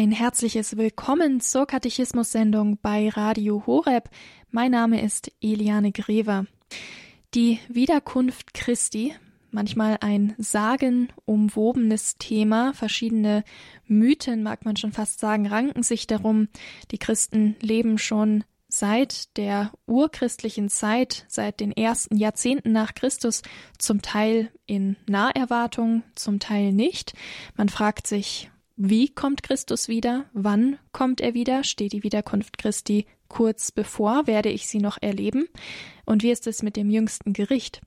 Ein 0.00 0.12
herzliches 0.12 0.78
Willkommen 0.78 1.42
zur 1.42 1.66
Katechismus-Sendung 1.66 2.78
bei 2.80 3.10
Radio 3.10 3.64
Horeb. 3.66 4.08
Mein 4.50 4.70
Name 4.70 5.02
ist 5.02 5.30
Eliane 5.42 5.92
Grever. 5.92 6.46
Die 7.34 7.58
Wiederkunft 7.68 8.54
Christi, 8.54 9.14
manchmal 9.50 9.98
ein 10.00 10.34
sagenumwobenes 10.38 12.16
Thema, 12.16 12.72
verschiedene 12.72 13.44
Mythen, 13.84 14.42
mag 14.42 14.64
man 14.64 14.76
schon 14.76 14.92
fast 14.92 15.20
sagen, 15.20 15.46
ranken 15.46 15.82
sich 15.82 16.06
darum. 16.06 16.48
Die 16.92 16.98
Christen 16.98 17.56
leben 17.60 17.98
schon 17.98 18.44
seit 18.68 19.36
der 19.36 19.70
urchristlichen 19.84 20.70
Zeit, 20.70 21.26
seit 21.28 21.60
den 21.60 21.72
ersten 21.72 22.16
Jahrzehnten 22.16 22.72
nach 22.72 22.94
Christus, 22.94 23.42
zum 23.76 24.00
Teil 24.00 24.50
in 24.64 24.96
Naherwartung, 25.06 26.04
zum 26.14 26.40
Teil 26.40 26.72
nicht. 26.72 27.12
Man 27.54 27.68
fragt 27.68 28.06
sich, 28.06 28.49
wie 28.82 29.10
kommt 29.10 29.42
Christus 29.42 29.88
wieder? 29.88 30.24
Wann 30.32 30.78
kommt 30.92 31.20
er 31.20 31.34
wieder? 31.34 31.64
Steht 31.64 31.92
die 31.92 32.02
Wiederkunft 32.02 32.56
Christi 32.56 33.04
kurz 33.28 33.72
bevor? 33.72 34.26
Werde 34.26 34.48
ich 34.48 34.68
sie 34.68 34.78
noch 34.78 34.96
erleben? 35.02 35.48
Und 36.06 36.22
wie 36.22 36.30
ist 36.30 36.46
es 36.46 36.62
mit 36.62 36.76
dem 36.76 36.88
jüngsten 36.88 37.34
Gericht? 37.34 37.82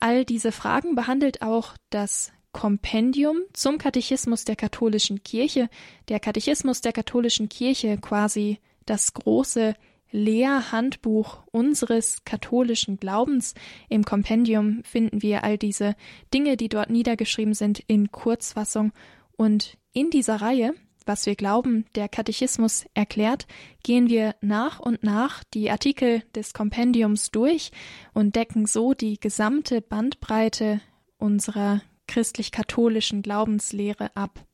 All 0.00 0.24
diese 0.24 0.50
Fragen 0.50 0.94
behandelt 0.94 1.42
auch 1.42 1.74
das 1.90 2.32
Kompendium 2.52 3.36
zum 3.52 3.76
Katechismus 3.76 4.46
der 4.46 4.56
katholischen 4.56 5.22
Kirche. 5.24 5.68
Der 6.08 6.20
Katechismus 6.20 6.80
der 6.80 6.94
katholischen 6.94 7.50
Kirche 7.50 7.98
quasi 7.98 8.60
das 8.86 9.12
große 9.12 9.74
Lehrhandbuch 10.10 11.42
unseres 11.50 12.24
katholischen 12.24 12.96
Glaubens. 12.96 13.52
Im 13.90 14.04
Kompendium 14.04 14.82
finden 14.84 15.20
wir 15.20 15.44
all 15.44 15.58
diese 15.58 15.96
Dinge, 16.32 16.56
die 16.56 16.70
dort 16.70 16.88
niedergeschrieben 16.88 17.52
sind, 17.52 17.80
in 17.86 18.10
Kurzfassung 18.10 18.92
und 19.38 19.78
in 19.92 20.10
dieser 20.10 20.42
Reihe, 20.42 20.74
was 21.06 21.24
wir 21.24 21.36
glauben, 21.36 21.86
der 21.94 22.08
Katechismus 22.08 22.84
erklärt, 22.92 23.46
gehen 23.82 24.10
wir 24.10 24.34
nach 24.42 24.80
und 24.80 25.02
nach 25.02 25.42
die 25.54 25.70
Artikel 25.70 26.22
des 26.34 26.52
Kompendiums 26.52 27.30
durch 27.30 27.70
und 28.12 28.36
decken 28.36 28.66
so 28.66 28.92
die 28.92 29.18
gesamte 29.18 29.80
Bandbreite 29.80 30.80
unserer 31.16 31.80
christlich-katholischen 32.08 33.22
Glaubenslehre 33.22 34.14
ab. 34.16 34.44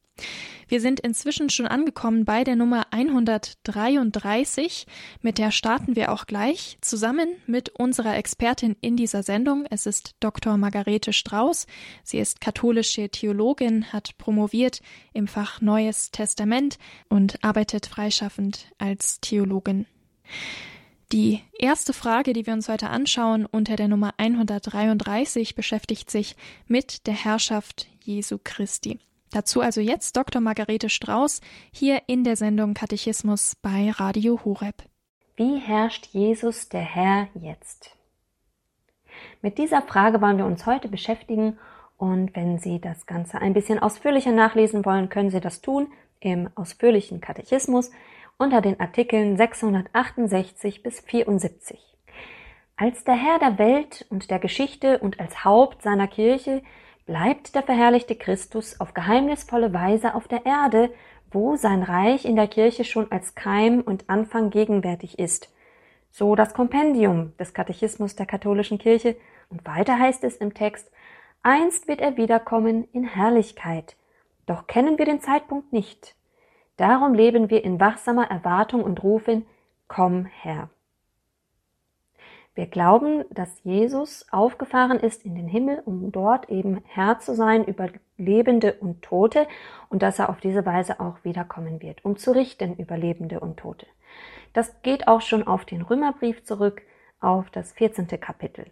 Wir 0.68 0.80
sind 0.80 1.00
inzwischen 1.00 1.50
schon 1.50 1.66
angekommen 1.66 2.24
bei 2.24 2.42
der 2.42 2.56
Nummer 2.56 2.86
133. 2.90 4.86
Mit 5.20 5.38
der 5.38 5.50
starten 5.50 5.94
wir 5.94 6.10
auch 6.12 6.26
gleich 6.26 6.78
zusammen 6.80 7.28
mit 7.46 7.68
unserer 7.68 8.16
Expertin 8.16 8.76
in 8.80 8.96
dieser 8.96 9.22
Sendung. 9.22 9.66
Es 9.70 9.86
ist 9.86 10.14
Dr. 10.20 10.56
Margarete 10.56 11.12
Strauß. 11.12 11.66
Sie 12.02 12.18
ist 12.18 12.40
katholische 12.40 13.08
Theologin, 13.10 13.92
hat 13.92 14.16
promoviert 14.18 14.80
im 15.12 15.28
Fach 15.28 15.60
Neues 15.60 16.10
Testament 16.10 16.78
und 17.08 17.42
arbeitet 17.44 17.86
freischaffend 17.86 18.68
als 18.78 19.20
Theologin. 19.20 19.86
Die 21.12 21.40
erste 21.58 21.92
Frage, 21.92 22.32
die 22.32 22.46
wir 22.46 22.54
uns 22.54 22.68
heute 22.68 22.88
anschauen, 22.88 23.46
unter 23.46 23.76
der 23.76 23.88
Nummer 23.88 24.14
133, 24.16 25.54
beschäftigt 25.54 26.10
sich 26.10 26.34
mit 26.66 27.06
der 27.06 27.14
Herrschaft 27.14 27.86
Jesu 28.02 28.38
Christi. 28.42 28.98
Dazu 29.34 29.62
also 29.62 29.80
jetzt 29.80 30.16
Dr. 30.16 30.40
Margarete 30.40 30.88
Strauß 30.88 31.40
hier 31.72 32.02
in 32.06 32.22
der 32.22 32.36
Sendung 32.36 32.72
Katechismus 32.72 33.56
bei 33.60 33.90
Radio 33.90 34.38
Horeb. 34.44 34.84
Wie 35.34 35.58
herrscht 35.58 36.06
Jesus 36.12 36.68
der 36.68 36.82
Herr 36.82 37.26
jetzt? 37.34 37.96
Mit 39.42 39.58
dieser 39.58 39.82
Frage 39.82 40.20
wollen 40.20 40.38
wir 40.38 40.46
uns 40.46 40.66
heute 40.66 40.86
beschäftigen 40.86 41.58
und 41.96 42.36
wenn 42.36 42.60
Sie 42.60 42.80
das 42.80 43.06
Ganze 43.06 43.40
ein 43.40 43.54
bisschen 43.54 43.80
ausführlicher 43.80 44.30
nachlesen 44.30 44.84
wollen, 44.84 45.08
können 45.08 45.30
Sie 45.30 45.40
das 45.40 45.60
tun 45.60 45.88
im 46.20 46.48
ausführlichen 46.54 47.20
Katechismus 47.20 47.90
unter 48.38 48.60
den 48.60 48.78
Artikeln 48.78 49.36
668 49.36 50.84
bis 50.84 51.00
74. 51.00 51.80
Als 52.76 53.02
der 53.02 53.16
Herr 53.16 53.40
der 53.40 53.58
Welt 53.58 54.06
und 54.10 54.30
der 54.30 54.38
Geschichte 54.38 55.00
und 55.00 55.18
als 55.18 55.44
Haupt 55.44 55.82
seiner 55.82 56.06
Kirche 56.06 56.62
bleibt 57.06 57.54
der 57.54 57.62
verherrlichte 57.62 58.16
Christus 58.16 58.80
auf 58.80 58.94
geheimnisvolle 58.94 59.72
Weise 59.72 60.14
auf 60.14 60.28
der 60.28 60.46
Erde, 60.46 60.90
wo 61.30 61.56
sein 61.56 61.82
Reich 61.82 62.24
in 62.24 62.36
der 62.36 62.48
Kirche 62.48 62.84
schon 62.84 63.10
als 63.10 63.34
Keim 63.34 63.80
und 63.80 64.08
Anfang 64.08 64.50
gegenwärtig 64.50 65.18
ist. 65.18 65.52
So 66.10 66.34
das 66.34 66.54
Kompendium 66.54 67.36
des 67.38 67.54
Katechismus 67.54 68.14
der 68.14 68.26
katholischen 68.26 68.78
Kirche, 68.78 69.16
und 69.50 69.66
weiter 69.66 69.98
heißt 69.98 70.24
es 70.24 70.36
im 70.36 70.54
Text, 70.54 70.90
einst 71.42 71.88
wird 71.88 72.00
er 72.00 72.16
wiederkommen 72.16 72.88
in 72.92 73.04
Herrlichkeit, 73.04 73.96
doch 74.46 74.66
kennen 74.66 74.98
wir 74.98 75.04
den 75.06 75.20
Zeitpunkt 75.20 75.72
nicht. 75.72 76.14
Darum 76.76 77.14
leben 77.14 77.50
wir 77.50 77.64
in 77.64 77.80
wachsamer 77.80 78.30
Erwartung 78.30 78.82
und 78.82 79.02
rufen, 79.02 79.46
komm 79.88 80.26
Herr. 80.26 80.70
Wir 82.54 82.66
glauben, 82.66 83.24
dass 83.30 83.64
Jesus 83.64 84.26
aufgefahren 84.30 85.00
ist 85.00 85.24
in 85.24 85.34
den 85.34 85.48
Himmel, 85.48 85.82
um 85.84 86.12
dort 86.12 86.50
eben 86.50 86.82
Herr 86.86 87.18
zu 87.18 87.34
sein 87.34 87.64
über 87.64 87.88
Lebende 88.16 88.74
und 88.74 89.02
Tote 89.02 89.48
und 89.88 90.02
dass 90.02 90.20
er 90.20 90.30
auf 90.30 90.40
diese 90.40 90.64
Weise 90.64 91.00
auch 91.00 91.16
wiederkommen 91.24 91.82
wird, 91.82 92.04
um 92.04 92.16
zu 92.16 92.30
richten 92.30 92.76
über 92.76 92.96
Lebende 92.96 93.40
und 93.40 93.56
Tote. 93.56 93.86
Das 94.52 94.82
geht 94.82 95.08
auch 95.08 95.20
schon 95.20 95.44
auf 95.44 95.64
den 95.64 95.82
Römerbrief 95.82 96.44
zurück, 96.44 96.82
auf 97.20 97.50
das 97.50 97.72
14. 97.72 98.06
Kapitel. 98.20 98.66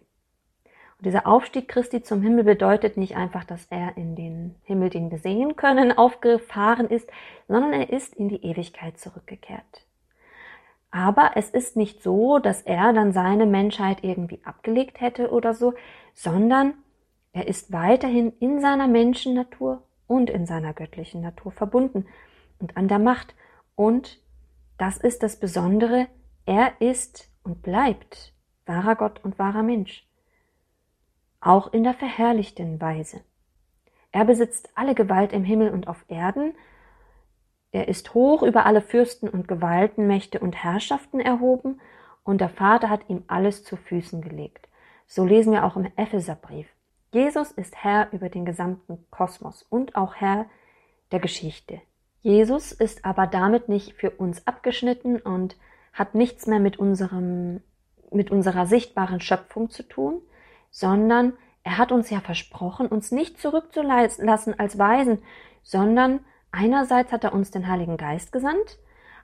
Und 0.97 1.05
dieser 1.05 1.27
Aufstieg 1.27 1.67
Christi 1.67 2.03
zum 2.03 2.21
Himmel 2.21 2.45
bedeutet 2.45 2.95
nicht 2.95 3.17
einfach, 3.17 3.43
dass 3.43 3.65
er 3.69 3.97
in 3.97 4.15
den 4.15 4.55
Himmel, 4.63 4.91
den 4.91 5.11
wir 5.11 5.17
sehen 5.17 5.57
können, 5.57 5.91
aufgefahren 5.91 6.87
ist, 6.87 7.09
sondern 7.49 7.73
er 7.73 7.89
ist 7.89 8.15
in 8.15 8.29
die 8.29 8.45
Ewigkeit 8.45 8.97
zurückgekehrt. 8.97 9.85
Aber 10.93 11.31
es 11.33 11.49
ist 11.49 11.75
nicht 11.75 12.03
so, 12.03 12.37
dass 12.37 12.61
er 12.61 12.93
dann 12.93 13.13
seine 13.13 13.47
Menschheit 13.47 14.03
irgendwie 14.03 14.39
abgelegt 14.43 15.01
hätte 15.01 15.31
oder 15.31 15.55
so, 15.55 15.73
sondern 16.13 16.75
er 17.31 17.47
ist 17.47 17.71
weiterhin 17.71 18.31
in 18.39 18.61
seiner 18.61 18.87
Menschennatur 18.87 19.81
und 20.05 20.29
in 20.29 20.45
seiner 20.45 20.71
göttlichen 20.73 21.21
Natur 21.21 21.51
verbunden 21.51 22.05
und 22.59 22.77
an 22.77 22.87
der 22.87 22.99
Macht. 22.99 23.33
Und 23.73 24.21
das 24.77 24.97
ist 24.97 25.23
das 25.23 25.39
Besondere, 25.39 26.05
er 26.45 26.79
ist 26.79 27.27
und 27.41 27.63
bleibt 27.63 28.31
wahrer 28.67 28.95
Gott 28.95 29.19
und 29.23 29.39
wahrer 29.39 29.63
Mensch. 29.63 30.07
Auch 31.41 31.73
in 31.73 31.83
der 31.83 31.95
verherrlichten 31.95 32.79
Weise. 32.79 33.21
Er 34.11 34.25
besitzt 34.25 34.69
alle 34.75 34.93
Gewalt 34.93 35.33
im 35.33 35.43
Himmel 35.43 35.71
und 35.71 35.87
auf 35.87 36.05
Erden 36.07 36.53
er 37.73 37.87
ist 37.87 38.13
hoch 38.13 38.43
über 38.43 38.67
alle 38.67 38.81
Fürsten 38.81 39.27
und 39.27 39.47
Gewalten, 39.47 40.05
Mächte 40.05 40.39
und 40.39 40.63
Herrschaften 40.63 41.19
erhoben, 41.19 41.81
und 42.23 42.39
der 42.39 42.49
Vater 42.49 42.89
hat 42.89 43.09
ihm 43.09 43.23
alles 43.27 43.65
zu 43.65 43.75
Füßen 43.75 44.21
gelegt. 44.21 44.69
So 45.07 45.25
lesen 45.25 45.51
wir 45.51 45.65
auch 45.65 45.75
im 45.75 45.91
Epheserbrief. 45.97 46.67
Jesus 47.11 47.51
ist 47.51 47.75
Herr 47.83 48.13
über 48.13 48.29
den 48.29 48.45
gesamten 48.45 49.05
Kosmos 49.09 49.63
und 49.63 49.95
auch 49.95 50.15
Herr 50.15 50.45
der 51.11 51.19
Geschichte. 51.19 51.81
Jesus 52.21 52.71
ist 52.71 53.03
aber 53.03 53.27
damit 53.27 53.67
nicht 53.69 53.93
für 53.93 54.11
uns 54.11 54.47
abgeschnitten 54.47 55.17
und 55.19 55.57
hat 55.91 56.15
nichts 56.15 56.47
mehr 56.47 56.59
mit 56.59 56.77
unserem, 56.77 57.61
mit 58.11 58.31
unserer 58.31 58.67
sichtbaren 58.67 59.19
Schöpfung 59.19 59.69
zu 59.69 59.83
tun, 59.83 60.21
sondern 60.69 61.33
er 61.63 61.79
hat 61.79 61.91
uns 61.91 62.09
ja 62.09 62.21
versprochen, 62.21 62.87
uns 62.87 63.11
nicht 63.11 63.39
zurückzulassen 63.39 64.59
als 64.59 64.77
Weisen, 64.77 65.23
sondern 65.63 66.19
Einerseits 66.53 67.11
hat 67.11 67.23
er 67.23 67.33
uns 67.33 67.49
den 67.49 67.67
Heiligen 67.67 67.97
Geist 67.97 68.31
gesandt, 68.31 68.77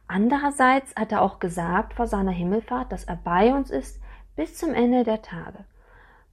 andererseits 0.07 0.95
hat 0.95 1.11
er 1.11 1.21
auch 1.21 1.39
gesagt 1.39 1.93
vor 1.93 2.07
seiner 2.07 2.31
Himmelfahrt, 2.31 2.91
dass 2.91 3.03
er 3.03 3.17
bei 3.17 3.53
uns 3.53 3.69
ist 3.69 4.01
bis 4.35 4.57
zum 4.57 4.73
Ende 4.73 5.03
der 5.03 5.21
Tage, 5.21 5.63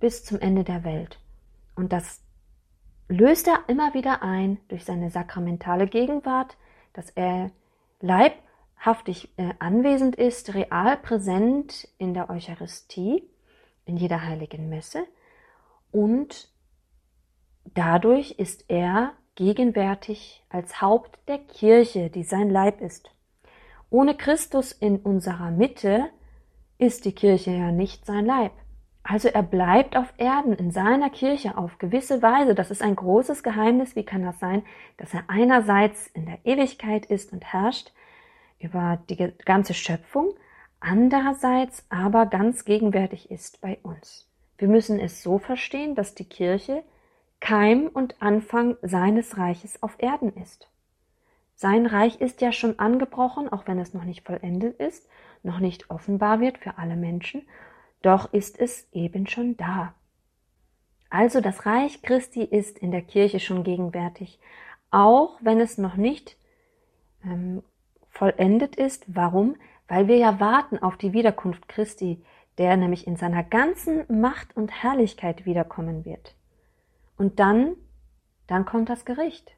bis 0.00 0.24
zum 0.24 0.40
Ende 0.40 0.64
der 0.64 0.84
Welt. 0.84 1.20
Und 1.74 1.92
das 1.92 2.22
löst 3.08 3.46
er 3.46 3.58
immer 3.68 3.92
wieder 3.92 4.22
ein 4.22 4.58
durch 4.68 4.86
seine 4.86 5.10
sakramentale 5.10 5.86
Gegenwart, 5.86 6.56
dass 6.94 7.10
er 7.10 7.50
leibhaftig 8.00 9.28
äh, 9.36 9.53
anwesend 9.59 10.16
ist, 10.16 10.54
real 10.54 10.97
präsent 10.97 11.88
in 11.98 12.15
der 12.15 12.30
Eucharistie, 12.30 13.28
in 13.84 13.98
jeder 13.98 14.22
heiligen 14.22 14.71
Messe 14.71 15.04
und 15.92 16.48
dadurch 17.74 18.32
ist 18.38 18.65
er 18.68 19.12
gegenwärtig 19.36 20.42
als 20.50 20.80
Haupt 20.83 21.18
der 21.28 21.38
Kirche, 21.38 22.10
die 22.10 22.24
sein 22.24 22.50
Leib 22.50 22.80
ist. 22.80 23.10
Ohne 23.91 24.16
Christus 24.16 24.72
in 24.72 24.98
unserer 24.98 25.50
Mitte 25.53 26.06
ist 26.78 27.04
die 27.04 27.15
Kirche 27.15 27.53
ja 27.53 27.71
nicht 27.71 28.04
sein 28.04 28.27
Leib. 28.27 28.53
Also 29.04 29.28
er 29.28 29.44
bleibt 29.44 29.97
auf 29.97 30.12
Erden 30.16 30.53
in 30.53 30.72
seiner 30.72 31.10
Kirche 31.10 31.56
auf 31.56 31.78
gewisse 31.78 32.22
Weise. 32.22 32.56
Das 32.56 32.72
ist 32.72 32.83
ein 32.83 32.97
großes 32.97 33.44
Geheimnis. 33.44 33.94
Wie 33.94 34.03
kann 34.03 34.24
das 34.24 34.41
sein, 34.41 34.65
dass 34.97 35.15
er 35.15 35.24
einerseits 35.28 36.09
in 36.09 36.27
der 36.27 36.38
Ewigkeit 36.44 37.06
ist 37.06 37.33
und 37.33 37.44
herrscht 37.44 37.92
über 38.59 38.98
die 39.09 39.33
ganze 39.44 39.74
Schöpfung, 39.74 40.34
andererseits 40.80 41.84
aber 41.88 42.27
ganz 42.27 42.65
gegenwärtig 42.65 43.30
ist 43.30 43.60
bei 43.60 43.78
uns. 43.83 44.28
Wir 44.59 44.68
müssen 44.68 44.98
es 44.98 45.22
so 45.22 45.38
verstehen, 45.38 45.94
dass 45.94 46.15
die 46.15 46.28
Kirche 46.28 46.83
Keim 47.41 47.88
und 47.88 48.21
Anfang 48.21 48.77
seines 48.83 49.38
Reiches 49.38 49.83
auf 49.83 49.97
Erden 49.98 50.33
ist. 50.34 50.68
Sein 51.54 51.86
Reich 51.86 52.21
ist 52.21 52.42
ja 52.42 52.53
schon 52.53 52.78
angebrochen, 52.78 53.48
auch 53.48 53.66
wenn 53.66 53.78
es 53.78 53.94
noch 53.94 54.04
nicht 54.04 54.27
vollendet 54.27 54.78
ist, 54.78 55.09
noch 55.42 55.59
nicht 55.59 55.91
offenbar 55.91 56.41
wird 56.41 56.59
für 56.59 56.77
alle 56.77 56.97
Menschen, 56.97 57.42
doch 58.03 58.33
ist 58.33 58.60
es 58.60 58.86
eben 58.92 59.27
schon 59.27 59.56
da. 59.56 59.94
Also 61.09 61.41
das 61.41 61.65
Reich 61.65 62.03
Christi 62.03 62.42
ist 62.42 62.78
in 62.78 62.91
der 62.91 63.03
Kirche 63.03 63.41
schon 63.41 63.65
gegenwärtig, 63.65 64.38
auch 64.91 65.38
wenn 65.41 65.60
es 65.60 65.78
noch 65.78 65.97
nicht 65.97 66.36
ähm, 67.24 67.62
vollendet 68.10 68.77
ist. 68.77 69.04
Warum? 69.06 69.56
Weil 69.88 70.09
wir 70.09 70.18
ja 70.18 70.41
warten 70.41 70.78
auf 70.78 70.97
die 70.97 71.12
Wiederkunft 71.12 71.68
Christi, 71.68 72.22
der 72.59 72.77
nämlich 72.77 73.06
in 73.06 73.16
seiner 73.16 73.42
ganzen 73.42 74.04
Macht 74.21 74.56
und 74.56 74.83
Herrlichkeit 74.83 75.47
wiederkommen 75.47 76.04
wird. 76.04 76.35
Und 77.16 77.39
dann, 77.41 77.77
dann 78.47 78.65
kommt 78.65 78.89
das 78.89 79.04
Gericht. 79.04 79.53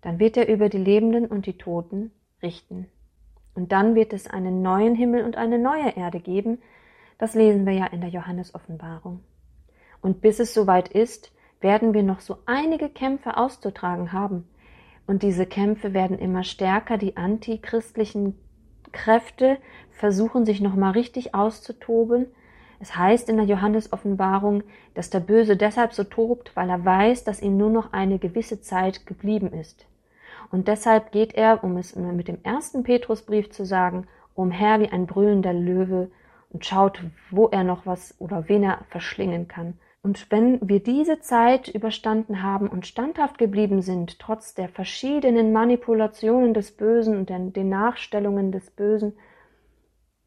Dann 0.00 0.18
wird 0.18 0.36
er 0.36 0.48
über 0.48 0.68
die 0.68 0.78
Lebenden 0.78 1.26
und 1.26 1.46
die 1.46 1.58
Toten 1.58 2.12
richten. 2.42 2.88
Und 3.54 3.72
dann 3.72 3.94
wird 3.94 4.12
es 4.12 4.28
einen 4.28 4.62
neuen 4.62 4.94
Himmel 4.94 5.24
und 5.24 5.36
eine 5.36 5.58
neue 5.58 5.96
Erde 5.96 6.20
geben. 6.20 6.58
Das 7.18 7.34
lesen 7.34 7.66
wir 7.66 7.72
ja 7.72 7.86
in 7.86 8.00
der 8.00 8.10
Johannes-Offenbarung. 8.10 9.24
Und 10.00 10.20
bis 10.20 10.38
es 10.38 10.54
soweit 10.54 10.88
ist, 10.88 11.32
werden 11.60 11.92
wir 11.92 12.04
noch 12.04 12.20
so 12.20 12.38
einige 12.46 12.88
Kämpfe 12.88 13.36
auszutragen 13.36 14.12
haben. 14.12 14.48
Und 15.06 15.22
diese 15.22 15.46
Kämpfe 15.46 15.94
werden 15.94 16.18
immer 16.18 16.44
stärker. 16.44 16.98
Die 16.98 17.16
antichristlichen 17.16 18.38
Kräfte 18.92 19.58
versuchen 19.90 20.44
sich 20.44 20.60
nochmal 20.60 20.92
richtig 20.92 21.34
auszutoben. 21.34 22.26
Es 22.80 22.96
heißt 22.96 23.28
in 23.28 23.36
der 23.36 23.46
Johannes-Offenbarung, 23.46 24.62
dass 24.94 25.10
der 25.10 25.20
Böse 25.20 25.56
deshalb 25.56 25.92
so 25.92 26.04
tobt, 26.04 26.52
weil 26.54 26.70
er 26.70 26.84
weiß, 26.84 27.24
dass 27.24 27.42
ihm 27.42 27.56
nur 27.56 27.70
noch 27.70 27.92
eine 27.92 28.18
gewisse 28.18 28.60
Zeit 28.60 29.06
geblieben 29.06 29.52
ist. 29.52 29.86
Und 30.50 30.68
deshalb 30.68 31.12
geht 31.12 31.34
er, 31.34 31.64
um 31.64 31.76
es 31.76 31.96
mit 31.96 32.28
dem 32.28 32.38
ersten 32.42 32.82
Petrusbrief 32.82 33.50
zu 33.50 33.66
sagen, 33.66 34.06
umher 34.34 34.80
wie 34.80 34.88
ein 34.88 35.06
brüllender 35.06 35.52
Löwe 35.52 36.10
und 36.50 36.64
schaut, 36.64 37.02
wo 37.30 37.48
er 37.48 37.64
noch 37.64 37.84
was 37.84 38.14
oder 38.18 38.48
wen 38.48 38.62
er 38.62 38.78
verschlingen 38.88 39.48
kann. 39.48 39.74
Und 40.02 40.30
wenn 40.30 40.58
wir 40.66 40.80
diese 40.80 41.20
Zeit 41.20 41.68
überstanden 41.68 42.42
haben 42.42 42.68
und 42.68 42.86
standhaft 42.86 43.36
geblieben 43.36 43.82
sind, 43.82 44.20
trotz 44.20 44.54
der 44.54 44.68
verschiedenen 44.68 45.52
Manipulationen 45.52 46.54
des 46.54 46.70
Bösen 46.70 47.18
und 47.18 47.28
den 47.28 47.68
Nachstellungen 47.68 48.52
des 48.52 48.70
Bösen, 48.70 49.14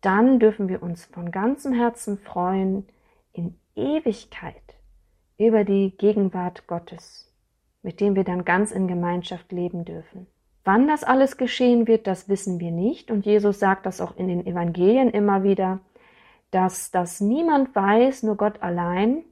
dann 0.02 0.40
dürfen 0.40 0.68
wir 0.68 0.84
uns 0.84 1.06
von 1.06 1.32
ganzem 1.32 1.74
Herzen 1.74 2.18
freuen 2.18 2.88
in 3.34 3.56
Ewigkeit 3.76 4.56
über 5.38 5.64
die 5.64 5.96
Gegenwart 5.98 6.68
Gottes, 6.68 7.32
mit 7.82 8.00
dem 8.00 8.16
wir 8.16 8.24
dann 8.24 8.46
ganz 8.46 8.72
in 8.72 8.88
Gemeinschaft 8.88 9.52
leben 9.52 9.86
dürfen. 9.86 10.28
Wann 10.64 10.88
das 10.88 11.04
alles 11.04 11.38
geschehen 11.38 11.88
wird, 11.88 12.06
das 12.06 12.30
wissen 12.30 12.60
wir 12.60 12.72
nicht. 12.72 13.10
Und 13.10 13.26
Jesus 13.26 13.60
sagt 13.60 13.86
das 13.86 14.02
auch 14.02 14.16
in 14.16 14.28
den 14.28 14.46
Evangelien 14.46 15.10
immer 15.10 15.44
wieder, 15.44 15.80
dass 16.52 16.92
das 16.92 17.22
niemand 17.22 17.76
weiß, 17.76 18.24
nur 18.24 18.38
Gott 18.38 18.62
allein 18.62 19.24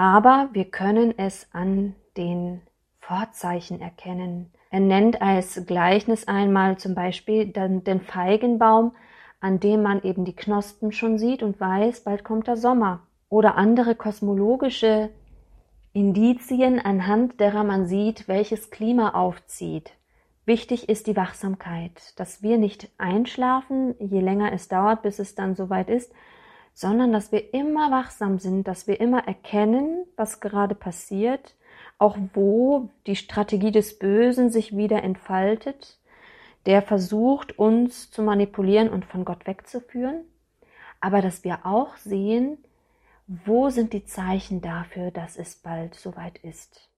aber 0.00 0.48
wir 0.52 0.64
können 0.64 1.18
es 1.18 1.46
an 1.52 1.94
den 2.16 2.62
Vorzeichen 3.00 3.82
erkennen. 3.82 4.50
Er 4.70 4.80
nennt 4.80 5.20
als 5.20 5.66
Gleichnis 5.66 6.28
einmal 6.28 6.78
zum 6.78 6.94
Beispiel 6.94 7.46
den 7.46 8.00
Feigenbaum, 8.00 8.92
an 9.40 9.58
dem 9.58 9.82
man 9.82 10.02
eben 10.02 10.24
die 10.24 10.36
Knospen 10.36 10.92
schon 10.92 11.18
sieht 11.18 11.42
und 11.42 11.60
weiß, 11.60 12.04
bald 12.04 12.24
kommt 12.24 12.46
der 12.46 12.56
Sommer. 12.56 13.00
Oder 13.28 13.56
andere 13.56 13.94
kosmologische 13.94 15.10
Indizien, 15.92 16.78
anhand 16.78 17.40
derer 17.40 17.64
man 17.64 17.86
sieht, 17.86 18.28
welches 18.28 18.70
Klima 18.70 19.10
aufzieht. 19.10 19.92
Wichtig 20.46 20.88
ist 20.88 21.06
die 21.06 21.16
Wachsamkeit, 21.16 22.18
dass 22.18 22.42
wir 22.42 22.58
nicht 22.58 22.90
einschlafen, 22.98 23.94
je 23.98 24.20
länger 24.20 24.52
es 24.52 24.68
dauert, 24.68 25.02
bis 25.02 25.18
es 25.18 25.34
dann 25.34 25.54
soweit 25.54 25.88
ist, 25.88 26.12
sondern 26.74 27.12
dass 27.12 27.32
wir 27.32 27.52
immer 27.54 27.90
wachsam 27.90 28.38
sind, 28.38 28.68
dass 28.68 28.86
wir 28.86 29.00
immer 29.00 29.26
erkennen, 29.26 30.06
was 30.16 30.40
gerade 30.40 30.74
passiert, 30.74 31.54
auch 32.00 32.16
wo 32.34 32.88
die 33.06 33.14
Strategie 33.14 33.70
des 33.70 33.98
Bösen 33.98 34.50
sich 34.50 34.76
wieder 34.76 35.02
entfaltet, 35.02 35.98
der 36.66 36.82
versucht, 36.82 37.58
uns 37.58 38.10
zu 38.10 38.22
manipulieren 38.22 38.88
und 38.88 39.04
von 39.04 39.24
Gott 39.24 39.46
wegzuführen, 39.46 40.24
aber 41.00 41.20
dass 41.22 41.44
wir 41.44 41.64
auch 41.64 41.96
sehen, 41.96 42.58
wo 43.26 43.70
sind 43.70 43.92
die 43.92 44.04
Zeichen 44.04 44.60
dafür, 44.60 45.10
dass 45.10 45.36
es 45.36 45.56
bald 45.56 45.94
soweit 45.94 46.38
ist. 46.38 46.89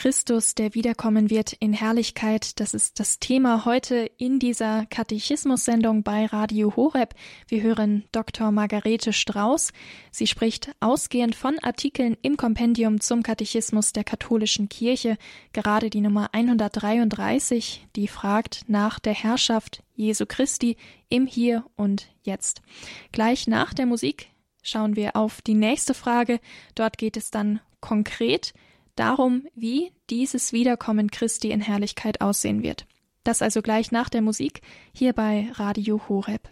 Christus, 0.00 0.54
der 0.54 0.76
wiederkommen 0.76 1.28
wird 1.28 1.54
in 1.54 1.72
Herrlichkeit. 1.72 2.60
Das 2.60 2.72
ist 2.72 3.00
das 3.00 3.18
Thema 3.18 3.64
heute 3.64 4.08
in 4.16 4.38
dieser 4.38 4.86
Katechismus-Sendung 4.86 6.04
bei 6.04 6.26
Radio 6.26 6.76
Horeb. 6.76 7.16
Wir 7.48 7.62
hören 7.62 8.04
Dr. 8.12 8.52
Margarete 8.52 9.12
Strauß. 9.12 9.72
Sie 10.12 10.28
spricht 10.28 10.70
ausgehend 10.78 11.34
von 11.34 11.58
Artikeln 11.58 12.16
im 12.22 12.36
Kompendium 12.36 13.00
zum 13.00 13.24
Katechismus 13.24 13.92
der 13.92 14.04
katholischen 14.04 14.68
Kirche, 14.68 15.18
gerade 15.52 15.90
die 15.90 16.00
Nummer 16.00 16.28
133, 16.30 17.88
die 17.96 18.06
fragt 18.06 18.66
nach 18.68 19.00
der 19.00 19.14
Herrschaft 19.14 19.82
Jesu 19.96 20.26
Christi 20.26 20.76
im 21.08 21.26
Hier 21.26 21.64
und 21.74 22.06
Jetzt. 22.22 22.62
Gleich 23.10 23.48
nach 23.48 23.74
der 23.74 23.86
Musik 23.86 24.28
schauen 24.62 24.94
wir 24.94 25.16
auf 25.16 25.42
die 25.42 25.54
nächste 25.54 25.92
Frage. 25.92 26.38
Dort 26.76 26.98
geht 26.98 27.16
es 27.16 27.32
dann 27.32 27.58
konkret 27.80 28.54
darum, 28.98 29.46
wie 29.54 29.92
dieses 30.10 30.52
Wiederkommen 30.52 31.10
Christi 31.10 31.50
in 31.50 31.60
Herrlichkeit 31.60 32.20
aussehen 32.20 32.62
wird. 32.62 32.86
Das 33.24 33.42
also 33.42 33.62
gleich 33.62 33.92
nach 33.92 34.08
der 34.08 34.22
Musik 34.22 34.62
hier 34.92 35.12
bei 35.12 35.48
Radio 35.54 36.00
Horeb. 36.08 36.48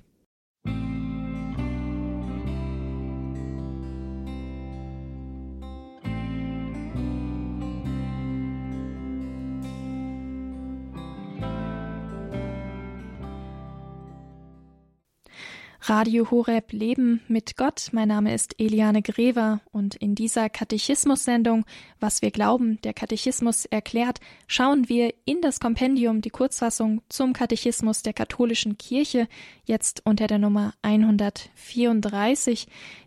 Radio 15.89 16.33
Horeb 16.33 16.73
Leben 16.73 17.21
mit 17.29 17.57
Gott. 17.57 17.91
Mein 17.93 18.09
Name 18.09 18.35
ist 18.35 18.59
Eliane 18.59 19.03
Grever 19.03 19.61
und 19.71 19.95
in 19.95 20.17
dieser 20.17 20.51
Katechismus-Sendung, 20.51 21.65
was 22.01 22.23
wir 22.23 22.33
glauben, 22.33 22.81
der 22.83 22.93
Katechismus 22.93 23.67
erklärt, 23.67 24.19
schauen 24.49 24.89
wir 24.89 25.15
in 25.27 25.41
das 25.43 25.61
Kompendium, 25.61 26.23
die 26.23 26.31
Kurzfassung 26.31 27.03
zum 27.09 27.33
Katechismus 27.35 28.03
der 28.03 28.15
katholischen 28.15 28.79
Kirche, 28.79 29.29
jetzt 29.65 30.03
unter 30.05 30.27
der 30.27 30.39
Nummer 30.39 30.75
134. 30.83 32.67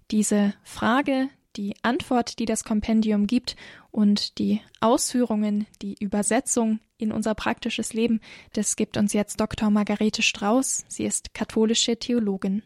Diese 0.10 0.54
Frage, 0.64 1.28
die 1.60 1.76
Antwort, 1.82 2.40
die 2.40 2.46
das 2.46 2.64
Kompendium 2.64 3.28
gibt 3.28 3.58
und 3.92 4.40
die 4.40 4.62
Ausführungen, 4.80 5.68
die 5.82 5.96
Übersetzung 6.00 6.80
in 6.98 7.12
unser 7.12 7.36
praktisches 7.36 7.94
Leben, 7.94 8.22
das 8.54 8.78
gibt 8.78 8.96
uns 8.96 9.12
jetzt 9.12 9.42
Dr. 9.42 9.70
Margarete 9.70 10.22
Strauß. 10.22 10.86
Sie 10.88 11.04
ist 11.04 11.34
katholische 11.34 11.98
Theologin. 11.98 12.64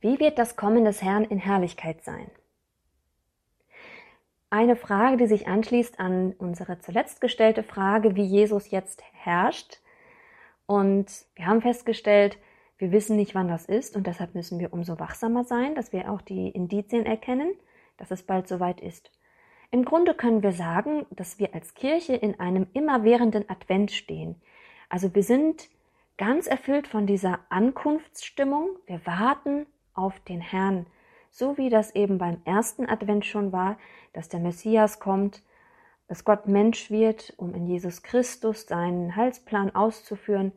Wie 0.00 0.18
wird 0.18 0.38
das 0.38 0.56
Kommen 0.56 0.84
des 0.84 1.02
Herrn 1.02 1.22
in 1.24 1.38
Herrlichkeit 1.38 2.02
sein? 2.02 2.28
Eine 4.50 4.74
Frage, 4.74 5.16
die 5.16 5.28
sich 5.28 5.46
anschließt 5.46 6.00
an 6.00 6.32
unsere 6.32 6.80
zuletzt 6.80 7.20
gestellte 7.20 7.62
Frage, 7.62 8.16
wie 8.16 8.24
Jesus 8.24 8.72
jetzt 8.72 9.04
herrscht. 9.12 9.78
Und 10.66 11.26
wir 11.36 11.46
haben 11.46 11.62
festgestellt, 11.62 12.38
wir 12.76 12.90
wissen 12.90 13.14
nicht, 13.14 13.36
wann 13.36 13.46
das 13.46 13.66
ist 13.66 13.94
und 13.94 14.08
deshalb 14.08 14.34
müssen 14.34 14.58
wir 14.58 14.72
umso 14.72 14.98
wachsamer 14.98 15.44
sein, 15.44 15.76
dass 15.76 15.92
wir 15.92 16.10
auch 16.10 16.22
die 16.22 16.48
Indizien 16.48 17.06
erkennen, 17.06 17.52
dass 18.00 18.10
es 18.10 18.24
bald 18.24 18.48
soweit 18.48 18.80
ist. 18.80 19.12
Im 19.70 19.84
Grunde 19.84 20.14
können 20.14 20.42
wir 20.42 20.52
sagen, 20.52 21.06
dass 21.10 21.38
wir 21.38 21.54
als 21.54 21.74
Kirche 21.74 22.14
in 22.16 22.40
einem 22.40 22.66
immerwährenden 22.72 23.48
Advent 23.48 23.92
stehen. 23.92 24.40
Also 24.88 25.14
wir 25.14 25.22
sind 25.22 25.68
ganz 26.18 26.48
erfüllt 26.48 26.88
von 26.88 27.06
dieser 27.06 27.38
Ankunftsstimmung. 27.50 28.70
Wir 28.86 29.00
warten 29.06 29.66
auf 29.94 30.18
den 30.20 30.40
Herrn, 30.40 30.86
so 31.30 31.56
wie 31.56 31.68
das 31.68 31.94
eben 31.94 32.18
beim 32.18 32.40
ersten 32.44 32.88
Advent 32.88 33.24
schon 33.24 33.52
war, 33.52 33.78
dass 34.12 34.28
der 34.28 34.40
Messias 34.40 34.98
kommt, 34.98 35.42
dass 36.08 36.24
Gott 36.24 36.48
Mensch 36.48 36.90
wird, 36.90 37.34
um 37.36 37.54
in 37.54 37.66
Jesus 37.66 38.02
Christus 38.02 38.66
seinen 38.66 39.14
Heilsplan 39.14 39.72
auszuführen. 39.76 40.50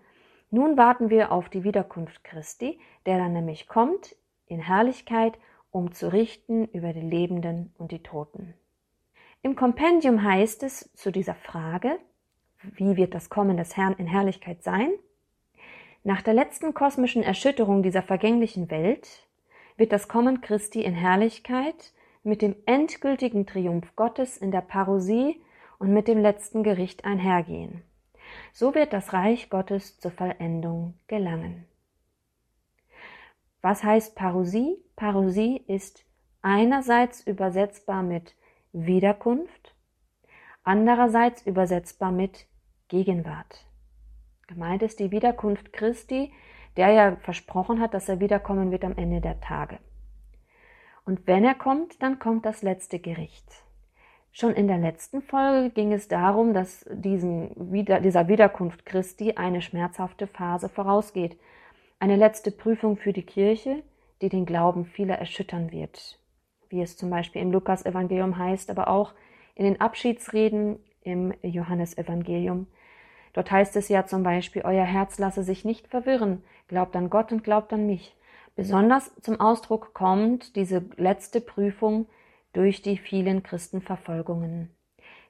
Nun 0.50 0.78
warten 0.78 1.12
wir 1.12 1.32
auf 1.32 1.50
die 1.50 1.64
Wiederkunft 1.64 2.24
Christi, 2.24 2.80
der 3.06 3.20
dann 3.20 3.34
nämlich 3.34 3.68
kommt 3.68 4.16
in 4.48 4.60
Herrlichkeit, 4.60 5.38
um 5.74 5.92
zu 5.92 6.14
richten 6.14 6.66
über 6.68 6.94
die 6.94 7.02
Lebenden 7.02 7.74
und 7.78 7.92
die 7.92 8.04
Toten. 8.04 8.54
Im 9.42 9.56
Kompendium 9.58 10.24
heißt 10.24 10.64
es 10.64 10.90
zu 10.94 11.12
dieser 11.12 11.36
Frage, 11.36 11.98
wie 12.76 12.96
wird 12.96 13.14
das 13.14 13.30
Kommen 13.30 13.58
des 13.58 13.76
Herrn 13.76 13.96
in 13.98 14.08
Herrlichkeit 14.08 14.64
sein? 14.64 14.92
Nach 16.04 16.22
der 16.22 16.36
letzten 16.36 16.74
kosmischen 16.74 17.24
Erschütterung 17.24 17.82
dieser 17.82 18.04
vergänglichen 18.04 18.70
Welt 18.70 19.28
wird 19.76 19.92
das 19.92 20.08
Kommen 20.08 20.42
Christi 20.42 20.84
in 20.84 20.94
Herrlichkeit 20.94 21.94
mit 22.22 22.42
dem 22.42 22.56
endgültigen 22.68 23.48
Triumph 23.48 23.96
Gottes 23.96 24.38
in 24.38 24.52
der 24.52 24.62
Parosie 24.62 25.42
und 25.80 25.92
mit 25.92 26.08
dem 26.08 26.20
letzten 26.20 26.64
Gericht 26.64 27.04
einhergehen. 27.04 27.82
So 28.54 28.76
wird 28.76 28.94
das 28.94 29.12
Reich 29.12 29.50
Gottes 29.50 30.00
zur 30.00 30.12
Vollendung 30.12 30.94
gelangen. 31.08 31.66
Was 33.64 33.82
heißt 33.82 34.16
Parousie? 34.16 34.76
Parousie 34.98 35.64
ist 35.68 36.04
einerseits 36.42 37.26
übersetzbar 37.26 38.04
mit 38.04 38.36
Wiederkunft, 38.74 39.74
andererseits 40.66 41.48
übersetzbar 41.48 42.12
mit 42.12 42.46
Gegenwart. 42.90 43.66
Gemeint 44.48 44.84
ist 44.84 45.00
die 45.00 45.12
Wiederkunft 45.12 45.72
Christi, 45.72 46.34
der 46.76 46.90
ja 46.90 47.16
versprochen 47.16 47.80
hat, 47.80 47.94
dass 47.94 48.10
er 48.10 48.20
wiederkommen 48.20 48.70
wird 48.70 48.84
am 48.84 48.98
Ende 48.98 49.22
der 49.22 49.40
Tage. 49.40 49.80
Und 51.06 51.26
wenn 51.26 51.46
er 51.46 51.56
kommt, 51.56 52.04
dann 52.04 52.20
kommt 52.20 52.46
das 52.46 52.64
letzte 52.64 53.00
Gericht. 53.00 53.64
Schon 54.34 54.54
in 54.54 54.68
der 54.68 54.78
letzten 54.78 55.22
Folge 55.22 55.70
ging 55.70 55.94
es 55.94 56.10
darum, 56.10 56.54
dass 56.54 56.86
diesem, 56.92 57.52
dieser 57.56 58.28
Wiederkunft 58.28 58.86
Christi 58.86 59.36
eine 59.36 59.62
schmerzhafte 59.62 60.28
Phase 60.28 60.68
vorausgeht. 60.68 61.40
Eine 62.04 62.18
letzte 62.18 62.52
Prüfung 62.52 62.98
für 62.98 63.14
die 63.14 63.24
Kirche, 63.24 63.82
die 64.22 64.28
den 64.28 64.46
Glauben 64.46 64.84
vieler 64.84 65.20
erschüttern 65.20 65.72
wird. 65.72 66.20
Wie 66.68 66.82
es 66.82 66.98
zum 66.98 67.10
Beispiel 67.10 67.42
im 67.42 67.54
Lukas-Evangelium 67.54 68.38
heißt, 68.38 68.70
aber 68.70 68.90
auch 68.90 69.14
in 69.56 69.64
den 69.64 69.80
Abschiedsreden 69.80 70.80
im 71.04 71.34
Johannesevangelium. 71.42 72.68
Dort 73.32 73.52
heißt 73.52 73.78
es 73.78 73.88
ja 73.88 74.06
zum 74.06 74.22
Beispiel, 74.22 74.64
euer 74.66 74.84
Herz 74.84 75.18
lasse 75.18 75.44
sich 75.44 75.64
nicht 75.64 75.88
verwirren, 75.88 76.44
glaubt 76.68 76.94
an 76.98 77.10
Gott 77.10 77.32
und 77.32 77.42
glaubt 77.42 77.72
an 77.72 77.86
mich. 77.86 78.14
Besonders 78.58 79.16
zum 79.22 79.40
Ausdruck 79.40 79.94
kommt 79.94 80.58
diese 80.58 80.84
letzte 80.98 81.40
Prüfung 81.40 82.08
durch 82.52 82.82
die 82.82 82.98
vielen 82.98 83.44
Christenverfolgungen. 83.44 84.76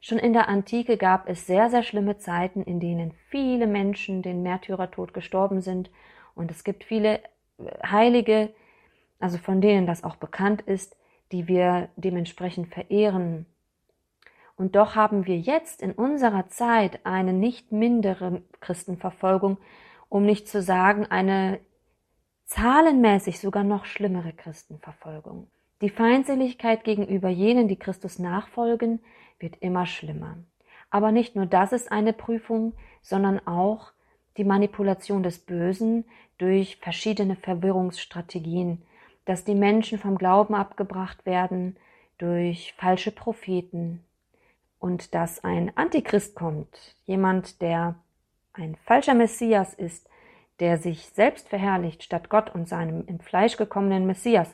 Schon 0.01 0.18
in 0.18 0.34
der 0.34 0.50
Antike 0.50 0.98
gab 0.98 1.30
es 1.30 1.46
sehr, 1.46 1.70
sehr 1.70 1.84
schlimme 1.84 2.18
Zeiten, 2.18 2.63
in 2.63 2.80
denen 2.80 3.13
viele 3.30 3.68
Menschen 3.68 4.24
den 4.24 4.42
Märtyrertod 4.42 5.13
gestorben 5.13 5.62
sind. 5.62 5.92
Und 6.35 6.51
es 6.51 6.63
gibt 6.63 6.83
viele 6.83 7.19
Heilige, 7.85 8.53
also 9.19 9.37
von 9.37 9.61
denen 9.61 9.85
das 9.85 10.03
auch 10.03 10.15
bekannt 10.15 10.61
ist, 10.61 10.95
die 11.31 11.47
wir 11.47 11.89
dementsprechend 11.95 12.73
verehren. 12.73 13.45
Und 14.55 14.75
doch 14.75 14.95
haben 14.95 15.25
wir 15.25 15.37
jetzt 15.37 15.81
in 15.81 15.91
unserer 15.91 16.47
Zeit 16.47 17.05
eine 17.05 17.33
nicht 17.33 17.71
mindere 17.71 18.43
Christenverfolgung, 18.59 19.57
um 20.09 20.25
nicht 20.25 20.47
zu 20.47 20.61
sagen 20.61 21.07
eine 21.07 21.59
zahlenmäßig 22.45 23.39
sogar 23.39 23.63
noch 23.63 23.85
schlimmere 23.85 24.33
Christenverfolgung. 24.33 25.47
Die 25.81 25.89
Feindseligkeit 25.89 26.83
gegenüber 26.83 27.29
jenen, 27.29 27.67
die 27.67 27.79
Christus 27.79 28.19
nachfolgen, 28.19 29.01
wird 29.39 29.57
immer 29.57 29.85
schlimmer. 29.85 30.37
Aber 30.91 31.11
nicht 31.11 31.35
nur 31.35 31.47
das 31.47 31.73
ist 31.73 31.91
eine 31.91 32.13
Prüfung, 32.13 32.73
sondern 33.01 33.45
auch 33.47 33.91
die 34.37 34.43
Manipulation 34.43 35.23
des 35.23 35.39
Bösen 35.39 36.05
durch 36.37 36.77
verschiedene 36.77 37.35
Verwirrungsstrategien, 37.35 38.81
dass 39.25 39.43
die 39.43 39.55
Menschen 39.55 39.99
vom 39.99 40.17
Glauben 40.17 40.55
abgebracht 40.55 41.25
werden 41.25 41.77
durch 42.17 42.73
falsche 42.77 43.11
Propheten 43.11 44.03
und 44.79 45.13
dass 45.15 45.43
ein 45.43 45.75
Antichrist 45.77 46.35
kommt, 46.35 46.95
jemand, 47.05 47.61
der 47.61 47.95
ein 48.53 48.75
falscher 48.85 49.13
Messias 49.13 49.73
ist, 49.73 50.09
der 50.59 50.77
sich 50.77 51.09
selbst 51.09 51.49
verherrlicht 51.49 52.03
statt 52.03 52.29
Gott 52.29 52.53
und 52.53 52.67
seinem 52.67 53.05
im 53.07 53.19
Fleisch 53.19 53.57
gekommenen 53.57 54.05
Messias. 54.05 54.53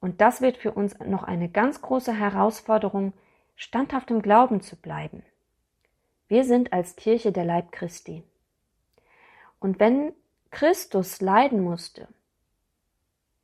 Und 0.00 0.20
das 0.20 0.40
wird 0.40 0.56
für 0.56 0.72
uns 0.72 0.98
noch 1.00 1.22
eine 1.22 1.48
ganz 1.48 1.80
große 1.80 2.12
Herausforderung, 2.12 3.12
standhaft 3.56 4.10
im 4.10 4.22
Glauben 4.22 4.60
zu 4.60 4.76
bleiben. 4.76 5.22
Wir 6.28 6.44
sind 6.44 6.72
als 6.72 6.94
Kirche 6.96 7.32
der 7.32 7.44
Leib 7.44 7.72
Christi. 7.72 8.22
Und 9.60 9.80
wenn 9.80 10.12
Christus 10.50 11.20
leiden 11.20 11.62
musste, 11.62 12.08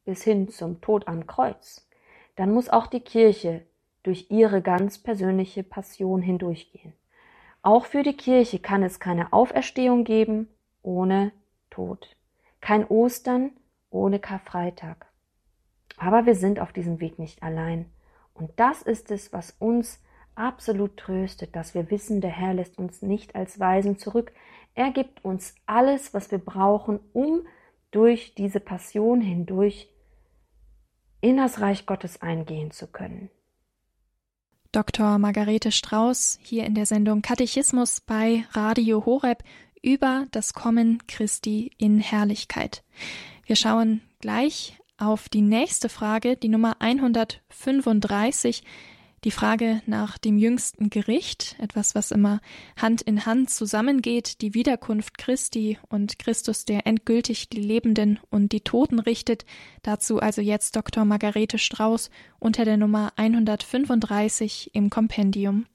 bis 0.04 0.22
hin 0.22 0.48
zum 0.48 0.80
Tod 0.80 1.08
am 1.08 1.26
Kreuz, 1.26 1.88
dann 2.36 2.52
muss 2.52 2.68
auch 2.68 2.86
die 2.86 3.00
Kirche 3.00 3.66
durch 4.02 4.30
ihre 4.30 4.62
ganz 4.62 4.98
persönliche 4.98 5.62
Passion 5.62 6.22
hindurchgehen. 6.22 6.92
Auch 7.62 7.86
für 7.86 8.02
die 8.02 8.16
Kirche 8.16 8.58
kann 8.58 8.82
es 8.82 9.00
keine 9.00 9.32
Auferstehung 9.32 10.04
geben 10.04 10.48
ohne 10.82 11.32
Tod. 11.70 12.14
Kein 12.60 12.86
Ostern 12.86 13.52
ohne 13.90 14.18
Karfreitag. 14.18 15.06
Aber 15.96 16.26
wir 16.26 16.34
sind 16.34 16.60
auf 16.60 16.72
diesem 16.72 17.00
Weg 17.00 17.18
nicht 17.18 17.42
allein. 17.42 17.90
Und 18.34 18.50
das 18.56 18.82
ist 18.82 19.10
es, 19.10 19.32
was 19.32 19.52
uns 19.58 20.02
absolut 20.34 20.96
tröstet, 20.96 21.54
dass 21.54 21.74
wir 21.74 21.90
wissen, 21.90 22.20
der 22.20 22.30
Herr 22.30 22.54
lässt 22.54 22.78
uns 22.78 23.00
nicht 23.00 23.34
als 23.34 23.60
Weisen 23.60 23.98
zurück. 23.98 24.32
Er 24.74 24.90
gibt 24.90 25.24
uns 25.24 25.54
alles, 25.66 26.14
was 26.14 26.30
wir 26.30 26.38
brauchen, 26.38 27.00
um 27.12 27.46
durch 27.90 28.34
diese 28.34 28.60
Passion 28.60 29.20
hindurch 29.20 29.88
in 31.20 31.36
das 31.36 31.60
Reich 31.60 31.86
Gottes 31.86 32.20
eingehen 32.20 32.70
zu 32.70 32.88
können. 32.88 33.30
Dr. 34.72 35.18
Margarete 35.18 35.70
Strauß 35.70 36.40
hier 36.42 36.64
in 36.64 36.74
der 36.74 36.86
Sendung 36.86 37.22
Katechismus 37.22 38.00
bei 38.00 38.44
Radio 38.50 39.06
Horeb 39.06 39.44
über 39.80 40.26
das 40.32 40.52
Kommen 40.52 41.06
Christi 41.06 41.70
in 41.78 42.00
Herrlichkeit. 42.00 42.82
Wir 43.46 43.54
schauen 43.54 44.00
gleich 44.18 44.76
auf 44.98 45.28
die 45.28 45.42
nächste 45.42 45.88
Frage, 45.88 46.36
die 46.36 46.48
Nummer 46.48 46.76
135, 46.80 48.64
die 49.24 49.30
Frage 49.30 49.80
nach 49.86 50.18
dem 50.18 50.36
jüngsten 50.36 50.90
Gericht, 50.90 51.56
etwas, 51.58 51.94
was 51.94 52.10
immer 52.10 52.40
Hand 52.80 53.00
in 53.00 53.24
Hand 53.24 53.48
zusammengeht, 53.48 54.42
die 54.42 54.52
Wiederkunft 54.52 55.16
Christi 55.16 55.78
und 55.88 56.18
Christus, 56.18 56.66
der 56.66 56.86
endgültig 56.86 57.48
die 57.48 57.60
Lebenden 57.60 58.20
und 58.30 58.52
die 58.52 58.60
Toten 58.60 58.98
richtet. 58.98 59.46
Dazu 59.82 60.20
also 60.20 60.42
jetzt 60.42 60.76
Dr. 60.76 61.06
Margarete 61.06 61.58
Strauß 61.58 62.10
unter 62.38 62.66
der 62.66 62.76
Nummer 62.76 63.12
135 63.16 64.74
im 64.74 64.90
Kompendium. 64.90 65.66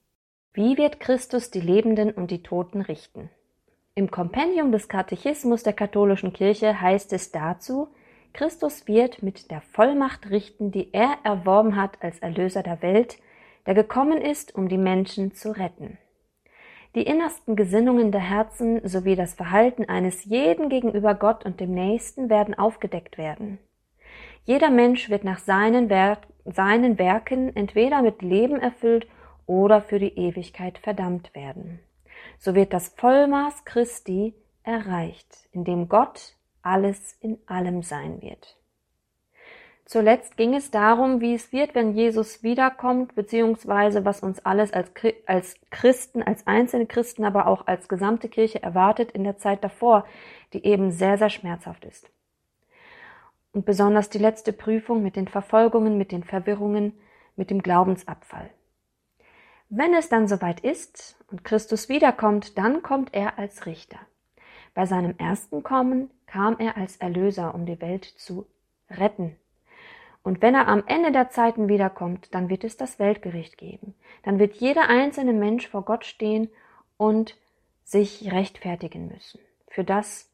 Wie 0.53 0.77
wird 0.77 0.99
Christus 0.99 1.49
die 1.49 1.61
Lebenden 1.61 2.11
und 2.11 2.29
die 2.29 2.43
Toten 2.43 2.81
richten? 2.81 3.29
Im 3.95 4.11
Kompendium 4.11 4.71
des 4.71 4.87
Katechismus 4.87 5.63
der 5.63 5.73
katholischen 5.73 6.33
Kirche 6.33 6.79
heißt 6.79 7.11
es 7.13 7.31
dazu, 7.31 7.89
Christus 8.33 8.87
wird 8.87 9.23
mit 9.23 9.49
der 9.49 9.61
Vollmacht 9.61 10.29
richten, 10.29 10.71
die 10.71 10.93
er 10.93 11.17
erworben 11.23 11.75
hat 11.75 12.01
als 12.01 12.19
Erlöser 12.19 12.61
der 12.61 12.81
Welt, 12.83 13.17
der 13.69 13.75
gekommen 13.75 14.19
ist, 14.19 14.55
um 14.55 14.67
die 14.67 14.77
Menschen 14.77 15.33
zu 15.33 15.51
retten. 15.51 15.97
Die 16.95 17.03
innersten 17.03 17.55
Gesinnungen 17.55 18.11
der 18.11 18.21
Herzen 18.21 18.85
sowie 18.87 19.15
das 19.15 19.35
Verhalten 19.35 19.85
eines 19.85 20.25
jeden 20.25 20.69
gegenüber 20.69 21.13
Gott 21.13 21.45
und 21.45 21.59
dem 21.59 21.73
Nächsten 21.73 22.29
werden 22.29 22.57
aufgedeckt 22.57 23.17
werden. 23.17 23.59
Jeder 24.43 24.71
Mensch 24.71 25.09
wird 25.09 25.23
nach 25.23 25.39
seinen, 25.39 25.89
Werk 25.89 26.27
seinen 26.45 26.97
Werken 26.97 27.55
entweder 27.55 28.01
mit 28.01 28.21
Leben 28.21 28.59
erfüllt 28.59 29.07
oder 29.45 29.81
für 29.81 29.99
die 29.99 30.17
Ewigkeit 30.17 30.79
verdammt 30.79 31.33
werden 31.33 31.79
so 32.37 32.55
wird 32.55 32.73
das 32.73 32.89
Vollmaß 32.89 33.65
Christi 33.65 34.33
erreicht, 34.63 35.47
in 35.51 35.63
dem 35.63 35.89
Gott 35.89 36.35
alles 36.61 37.15
in 37.19 37.37
allem 37.47 37.83
sein 37.83 38.21
wird. 38.21 38.57
Zuletzt 39.89 40.37
ging 40.37 40.53
es 40.53 40.69
darum, 40.69 41.19
wie 41.19 41.33
es 41.33 41.51
wird, 41.51 41.73
wenn 41.73 41.95
Jesus 41.95 42.43
wiederkommt, 42.43 43.15
beziehungsweise 43.15 44.05
was 44.05 44.19
uns 44.19 44.37
alles 44.45 44.71
als, 44.71 44.91
Christen, 45.71 46.21
als 46.21 46.45
einzelne 46.45 46.85
Christen, 46.85 47.25
aber 47.25 47.47
auch 47.47 47.65
als 47.65 47.89
gesamte 47.89 48.29
Kirche 48.29 48.61
erwartet 48.61 49.09
in 49.13 49.23
der 49.23 49.39
Zeit 49.39 49.63
davor, 49.63 50.05
die 50.53 50.63
eben 50.63 50.91
sehr, 50.91 51.17
sehr 51.17 51.31
schmerzhaft 51.31 51.85
ist. 51.85 52.07
Und 53.51 53.65
besonders 53.65 54.11
die 54.11 54.19
letzte 54.19 54.53
Prüfung 54.53 55.01
mit 55.01 55.15
den 55.15 55.27
Verfolgungen, 55.27 55.97
mit 55.97 56.11
den 56.11 56.23
Verwirrungen, 56.23 56.93
mit 57.35 57.49
dem 57.49 57.63
Glaubensabfall. 57.63 58.51
Wenn 59.69 59.95
es 59.95 60.07
dann 60.07 60.27
soweit 60.27 60.59
ist 60.59 61.17
und 61.31 61.43
Christus 61.43 61.89
wiederkommt, 61.89 62.59
dann 62.59 62.83
kommt 62.83 63.15
er 63.15 63.39
als 63.39 63.65
Richter. 63.65 63.97
Bei 64.75 64.85
seinem 64.85 65.17
ersten 65.17 65.63
Kommen 65.63 66.11
kam 66.27 66.59
er 66.59 66.77
als 66.77 66.97
Erlöser, 66.97 67.55
um 67.55 67.65
die 67.65 67.81
Welt 67.81 68.05
zu 68.05 68.45
retten. 68.91 69.35
Und 70.23 70.41
wenn 70.41 70.55
er 70.55 70.67
am 70.67 70.83
Ende 70.85 71.11
der 71.11 71.29
Zeiten 71.29 71.69
wiederkommt, 71.69 72.33
dann 72.33 72.49
wird 72.49 72.63
es 72.63 72.77
das 72.77 72.99
Weltgericht 72.99 73.57
geben. 73.57 73.95
Dann 74.23 74.39
wird 74.39 74.55
jeder 74.55 74.89
einzelne 74.89 75.33
Mensch 75.33 75.67
vor 75.67 75.83
Gott 75.85 76.05
stehen 76.05 76.49
und 76.97 77.37
sich 77.83 78.31
rechtfertigen 78.31 79.07
müssen 79.07 79.39
für 79.69 79.83
das, 79.83 80.29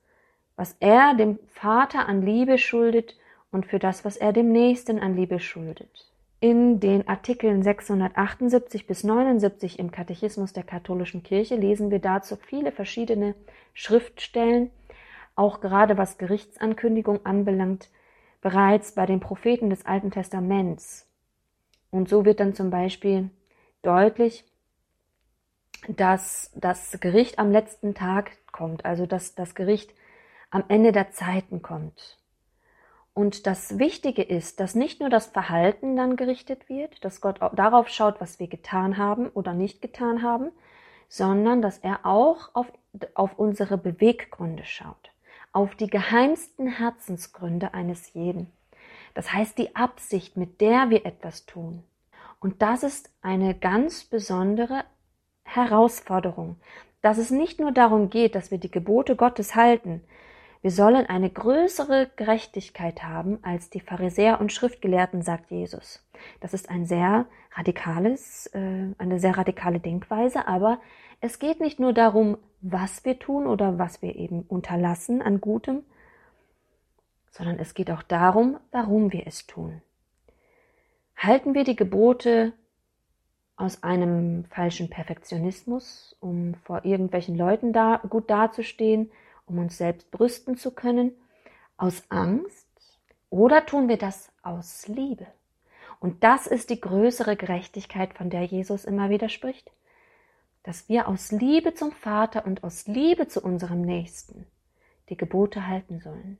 was 0.56 0.76
er 0.80 1.14
dem 1.14 1.40
Vater 1.48 2.08
an 2.08 2.22
Liebe 2.22 2.58
schuldet 2.58 3.16
und 3.52 3.66
für 3.66 3.80
das, 3.80 4.04
was 4.06 4.18
er 4.18 4.34
dem 4.34 4.52
Nächsten 4.52 5.00
an 5.00 5.16
Liebe 5.16 5.40
schuldet. 5.40 6.12
In 6.40 6.80
den 6.80 7.08
Artikeln 7.08 7.64
678 7.64 8.88
bis 8.88 9.04
79 9.04 9.80
im 9.80 9.92
Katechismus 9.92 10.54
der 10.54 10.64
katholischen 10.64 11.24
Kirche 11.24 11.56
lesen 11.56 11.92
wir 11.92 12.00
dazu 12.00 12.36
viele 12.36 12.72
verschiedene 12.72 13.36
Schriftstellen, 13.74 14.72
auch 15.36 15.62
gerade 15.62 15.98
was 15.98 16.18
Gerichtsankündigung 16.18 17.26
anbelangt, 17.26 17.90
bereits 18.46 18.92
bei 18.92 19.08
den 19.08 19.22
Propheten 19.22 19.72
des 19.72 19.88
Alten 19.88 20.12
Testaments. 20.12 21.10
Und 21.90 22.10
so 22.10 22.26
wird 22.26 22.40
dann 22.40 22.54
zum 22.54 22.70
Beispiel 22.70 23.32
deutlich, 23.82 24.46
dass 25.88 26.52
das 26.54 27.00
Gericht 27.00 27.40
am 27.40 27.52
letzten 27.52 27.96
Tag 27.96 28.34
kommt, 28.52 28.86
also 28.86 29.08
dass 29.08 29.34
das 29.34 29.56
Gericht 29.56 29.96
am 30.52 30.64
Ende 30.68 30.92
der 30.92 31.10
Zeiten 31.10 31.64
kommt. 31.64 32.20
Und 33.16 33.48
das 33.48 33.80
Wichtige 33.80 34.22
ist, 34.22 34.60
dass 34.60 34.76
nicht 34.76 35.00
nur 35.00 35.10
das 35.10 35.26
Verhalten 35.26 35.96
dann 35.96 36.16
gerichtet 36.16 36.70
wird, 36.70 37.04
dass 37.04 37.22
Gott 37.22 37.40
darauf 37.54 37.90
schaut, 37.90 38.22
was 38.22 38.40
wir 38.40 38.48
getan 38.48 38.98
haben 38.98 39.28
oder 39.30 39.56
nicht 39.56 39.82
getan 39.82 40.22
haben, 40.22 40.52
sondern 41.10 41.64
dass 41.64 41.80
er 41.80 42.06
auch 42.06 42.52
auf, 42.54 42.72
auf 43.16 43.40
unsere 43.40 43.80
Beweggründe 43.80 44.66
schaut, 44.66 45.15
auf 45.56 45.74
die 45.74 45.88
geheimsten 45.88 46.68
Herzensgründe 46.68 47.74
eines 47.74 48.14
jeden. 48.14 48.52
Das 49.14 49.32
heißt 49.32 49.58
die 49.58 49.74
Absicht, 49.74 50.36
mit 50.36 50.60
der 50.60 50.90
wir 50.90 51.06
etwas 51.06 51.46
tun. 51.46 51.82
Und 52.42 52.62
das 52.62 52.84
ist 52.84 53.10
eine 53.22 53.56
ganz 53.56 54.04
besondere 54.04 54.84
Herausforderung, 55.44 56.58
dass 57.02 57.18
es 57.18 57.32
nicht 57.32 57.62
nur 57.62 57.72
darum 57.72 58.10
geht, 58.10 58.36
dass 58.36 58.52
wir 58.52 58.58
die 58.58 58.70
Gebote 58.70 59.16
Gottes 59.16 59.56
halten, 59.56 60.02
wir 60.62 60.72
sollen 60.72 61.06
eine 61.06 61.30
größere 61.30 62.10
Gerechtigkeit 62.16 63.04
haben 63.04 63.40
als 63.44 63.70
die 63.70 63.80
Pharisäer 63.80 64.42
und 64.42 64.52
Schriftgelehrten, 64.52 65.22
sagt 65.22 65.52
Jesus. 65.52 66.04
Das 66.40 66.54
ist 66.54 66.70
ein 66.70 66.86
sehr 66.86 67.26
radikales, 67.54 68.48
äh, 68.48 68.94
eine 68.98 69.20
sehr 69.20 69.38
radikale 69.38 69.80
Denkweise, 69.80 70.48
aber 70.48 70.80
es 71.22 71.40
geht 71.40 71.60
nicht 71.60 71.80
nur 71.80 71.94
darum, 71.94 72.38
was 72.62 73.06
wir 73.06 73.20
tun 73.20 73.48
oder 73.48 73.78
was 73.78 74.02
wir 74.02 74.16
eben 74.16 74.42
unterlassen 74.44 75.22
an 75.22 75.40
Gutem, 75.40 75.84
sondern 77.32 77.60
es 77.60 77.74
geht 77.74 77.92
auch 77.92 78.04
darum, 78.04 78.58
warum 78.72 79.12
wir 79.12 79.28
es 79.28 79.46
tun. 79.46 79.82
Halten 81.16 81.54
wir 81.54 81.64
die 81.64 81.76
Gebote 81.76 82.54
aus 83.58 83.84
einem 83.84 84.46
falschen 84.46 84.90
Perfektionismus, 84.90 86.16
um 86.20 86.56
vor 86.56 86.84
irgendwelchen 86.84 87.36
Leuten 87.36 87.72
da 87.72 88.02
gut 88.10 88.30
dazustehen, 88.30 89.12
um 89.46 89.60
uns 89.60 89.78
selbst 89.78 90.12
brüsten 90.12 90.58
zu 90.58 90.72
können, 90.72 91.12
aus 91.78 92.04
Angst 92.10 92.68
oder 93.30 93.66
tun 93.66 93.88
wir 93.88 93.98
das 93.98 94.32
aus 94.42 94.88
Liebe? 94.88 95.28
Und 96.00 96.24
das 96.24 96.48
ist 96.48 96.70
die 96.70 96.80
größere 96.80 97.36
Gerechtigkeit, 97.36 98.14
von 98.14 98.30
der 98.30 98.44
Jesus 98.44 98.86
immer 98.86 99.10
wieder 99.10 99.30
spricht, 99.30 99.72
dass 100.64 100.90
wir 100.90 101.08
aus 101.08 101.32
Liebe 101.32 101.74
zum 101.74 101.92
Vater 101.92 102.46
und 102.46 102.64
aus 102.64 102.88
Liebe 102.88 103.28
zu 103.28 103.42
unserem 103.42 103.82
Nächsten 103.82 104.46
die 105.10 105.18
Gebote 105.18 105.68
halten 105.68 106.00
sollen. 106.00 106.40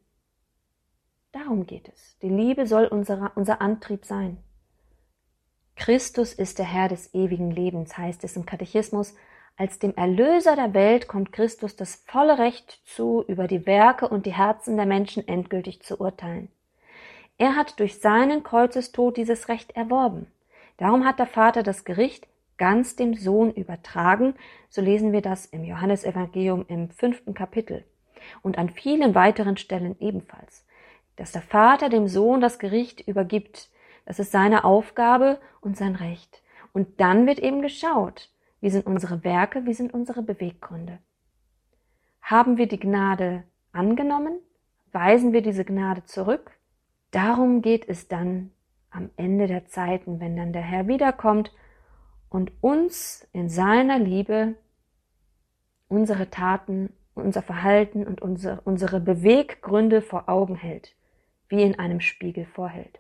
Darum 1.32 1.66
geht 1.66 1.90
es. 1.90 2.18
Die 2.20 2.30
Liebe 2.30 2.66
soll 2.66 2.86
unser, 2.86 3.32
unser 3.36 3.62
Antrieb 3.62 4.06
sein. 4.06 4.38
Christus 5.76 6.34
ist 6.34 6.60
der 6.60 6.66
Herr 6.66 6.88
des 6.88 7.14
ewigen 7.14 7.52
Lebens, 7.52 7.98
heißt 7.98 8.24
es 8.24 8.36
im 8.38 8.46
Katechismus 8.46 9.14
als 9.58 9.80
dem 9.80 9.96
Erlöser 9.96 10.56
der 10.56 10.74
Welt 10.74 11.08
kommt 11.08 11.32
Christus 11.32 11.76
das 11.76 12.04
volle 12.06 12.38
Recht 12.40 12.82
zu, 12.86 13.24
über 13.28 13.48
die 13.48 13.66
Werke 13.66 14.08
und 14.08 14.26
die 14.26 14.34
Herzen 14.34 14.76
der 14.76 14.86
Menschen 14.86 15.28
endgültig 15.28 15.82
zu 15.82 16.00
urteilen. 16.00 16.50
Er 17.38 17.56
hat 17.56 17.80
durch 17.80 18.00
seinen 18.00 18.44
Kreuzestod 18.44 19.18
dieses 19.18 19.48
Recht 19.48 19.76
erworben. 19.76 20.28
Darum 20.78 21.06
hat 21.06 21.20
der 21.20 21.28
Vater 21.28 21.64
das 21.64 21.86
Gericht 21.86 22.28
ganz 22.58 22.96
dem 22.96 23.16
Sohn 23.16 23.52
übertragen, 23.54 24.36
so 24.70 24.82
lesen 24.82 25.12
wir 25.12 25.22
das 25.22 25.46
im 25.46 25.64
Johannesevangelium 25.64 26.66
im 26.68 26.90
fünften 26.90 27.34
Kapitel 27.34 27.84
und 28.42 28.58
an 28.58 28.70
vielen 28.70 29.16
weiteren 29.16 29.58
Stellen 29.58 29.96
ebenfalls, 30.00 30.66
dass 31.16 31.32
der 31.32 31.42
Vater 31.42 31.90
dem 31.90 32.08
Sohn 32.08 32.42
das 32.42 32.60
Gericht 32.60 33.08
übergibt, 33.08 33.70
das 34.06 34.20
ist 34.20 34.32
seine 34.32 34.64
Aufgabe 34.64 35.40
und 35.62 35.78
sein 35.78 35.96
Recht. 35.96 36.42
Und 36.74 37.00
dann 37.00 37.26
wird 37.26 37.40
eben 37.40 37.62
geschaut, 37.62 38.30
wie 38.66 38.72
sind 38.72 38.88
unsere 38.88 39.24
Werke? 39.24 39.68
Wie 39.68 39.76
sind 39.76 39.94
unsere 39.94 40.24
Beweggründe? 40.24 40.98
Haben 42.20 42.58
wir 42.58 42.68
die 42.68 42.80
Gnade 42.80 43.44
angenommen? 43.72 44.40
Weisen 44.92 45.34
wir 45.34 45.44
diese 45.44 45.64
Gnade 45.64 46.04
zurück? 46.06 46.50
Darum 47.12 47.62
geht 47.62 47.88
es 47.88 48.08
dann 48.08 48.50
am 48.90 49.12
Ende 49.18 49.46
der 49.46 49.68
Zeiten, 49.68 50.20
wenn 50.20 50.36
dann 50.36 50.52
der 50.52 50.64
Herr 50.64 50.88
wiederkommt 50.88 51.54
und 52.28 52.54
uns 52.62 53.28
in 53.34 53.50
seiner 53.50 54.00
Liebe 54.00 54.56
unsere 55.88 56.32
Taten, 56.32 56.92
unser 57.14 57.44
Verhalten 57.44 58.08
und 58.08 58.24
unsere, 58.24 58.62
unsere 58.62 59.00
Beweggründe 59.00 60.02
vor 60.02 60.28
Augen 60.28 60.56
hält, 60.56 60.96
wie 61.50 61.62
in 61.62 61.78
einem 61.78 62.02
Spiegel 62.02 62.48
vorhält. 62.48 63.00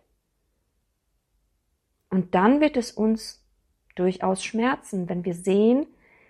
Und 2.11 2.35
dann 2.35 2.61
wird 2.61 2.77
es 2.77 2.91
uns 2.91 3.44
durchaus 3.95 4.43
schmerzen, 4.43 5.09
wenn 5.09 5.25
wir 5.25 5.33
sehen, 5.33 5.87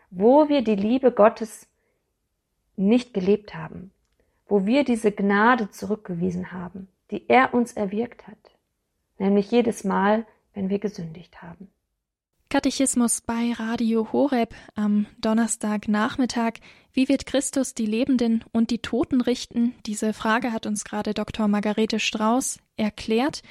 wo 0.09 0.49
wir 0.49 0.61
die 0.61 0.75
Liebe 0.75 1.11
Gottes 1.11 1.67
nicht 2.75 3.13
gelebt 3.13 3.55
haben, 3.55 3.91
wo 4.47 4.65
wir 4.65 4.83
diese 4.83 5.11
Gnade 5.11 5.69
zurückgewiesen 5.71 6.51
haben, 6.51 6.87
die 7.11 7.27
er 7.27 7.53
uns 7.53 7.73
erwirkt 7.73 8.27
hat, 8.27 8.37
nämlich 9.17 9.51
jedes 9.51 9.83
Mal, 9.83 10.25
wenn 10.53 10.69
wir 10.69 10.79
gesündigt 10.79 11.41
haben. 11.41 11.69
Katechismus 12.49 13.21
bei 13.21 13.51
Radio 13.53 14.13
Horeb 14.13 14.53
am 14.75 15.07
Donnerstagnachmittag. 15.19 16.53
Wie 16.93 17.09
wird 17.09 17.25
Christus 17.25 17.73
die 17.73 17.87
Lebenden 17.87 18.45
und 18.53 18.69
die 18.69 18.79
Toten 18.79 19.19
richten? 19.19 19.73
Diese 19.85 20.13
Frage 20.13 20.53
hat 20.53 20.65
uns 20.65 20.85
gerade 20.85 21.13
Dr. 21.13 21.47
Margarete 21.47 21.99
Strauß 21.99 22.59
erklärt. 22.77 23.41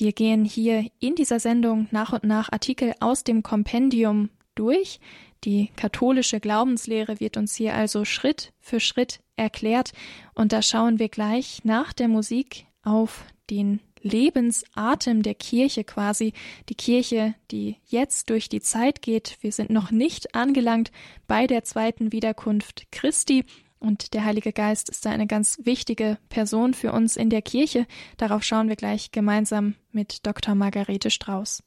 Wir 0.00 0.12
gehen 0.12 0.44
hier 0.44 0.86
in 1.00 1.16
dieser 1.16 1.40
Sendung 1.40 1.88
nach 1.90 2.12
und 2.12 2.22
nach 2.22 2.52
Artikel 2.52 2.94
aus 3.00 3.24
dem 3.24 3.42
Kompendium 3.42 4.30
durch. 4.54 5.00
Die 5.42 5.70
katholische 5.74 6.38
Glaubenslehre 6.38 7.18
wird 7.18 7.36
uns 7.36 7.56
hier 7.56 7.74
also 7.74 8.04
Schritt 8.04 8.52
für 8.60 8.78
Schritt 8.78 9.18
erklärt 9.34 9.92
und 10.34 10.52
da 10.52 10.62
schauen 10.62 11.00
wir 11.00 11.08
gleich 11.08 11.64
nach 11.64 11.92
der 11.92 12.06
Musik 12.06 12.66
auf 12.84 13.24
den 13.50 13.80
Lebensatem 14.00 15.24
der 15.24 15.34
Kirche 15.34 15.82
quasi, 15.82 16.32
die 16.68 16.76
Kirche, 16.76 17.34
die 17.50 17.74
jetzt 17.88 18.30
durch 18.30 18.48
die 18.48 18.60
Zeit 18.60 19.02
geht. 19.02 19.36
Wir 19.40 19.50
sind 19.50 19.70
noch 19.70 19.90
nicht 19.90 20.36
angelangt 20.36 20.92
bei 21.26 21.48
der 21.48 21.64
zweiten 21.64 22.12
Wiederkunft 22.12 22.86
Christi, 22.92 23.44
und 23.80 24.14
der 24.14 24.24
Heilige 24.24 24.52
Geist 24.52 24.88
ist 24.88 25.06
da 25.06 25.10
eine 25.10 25.26
ganz 25.26 25.58
wichtige 25.62 26.18
Person 26.28 26.74
für 26.74 26.92
uns 26.92 27.16
in 27.16 27.30
der 27.30 27.42
Kirche. 27.42 27.86
Darauf 28.16 28.42
schauen 28.42 28.68
wir 28.68 28.76
gleich 28.76 29.10
gemeinsam 29.10 29.74
mit 29.92 30.26
Dr. 30.26 30.54
Margarete 30.54 31.10
Strauß. 31.10 31.62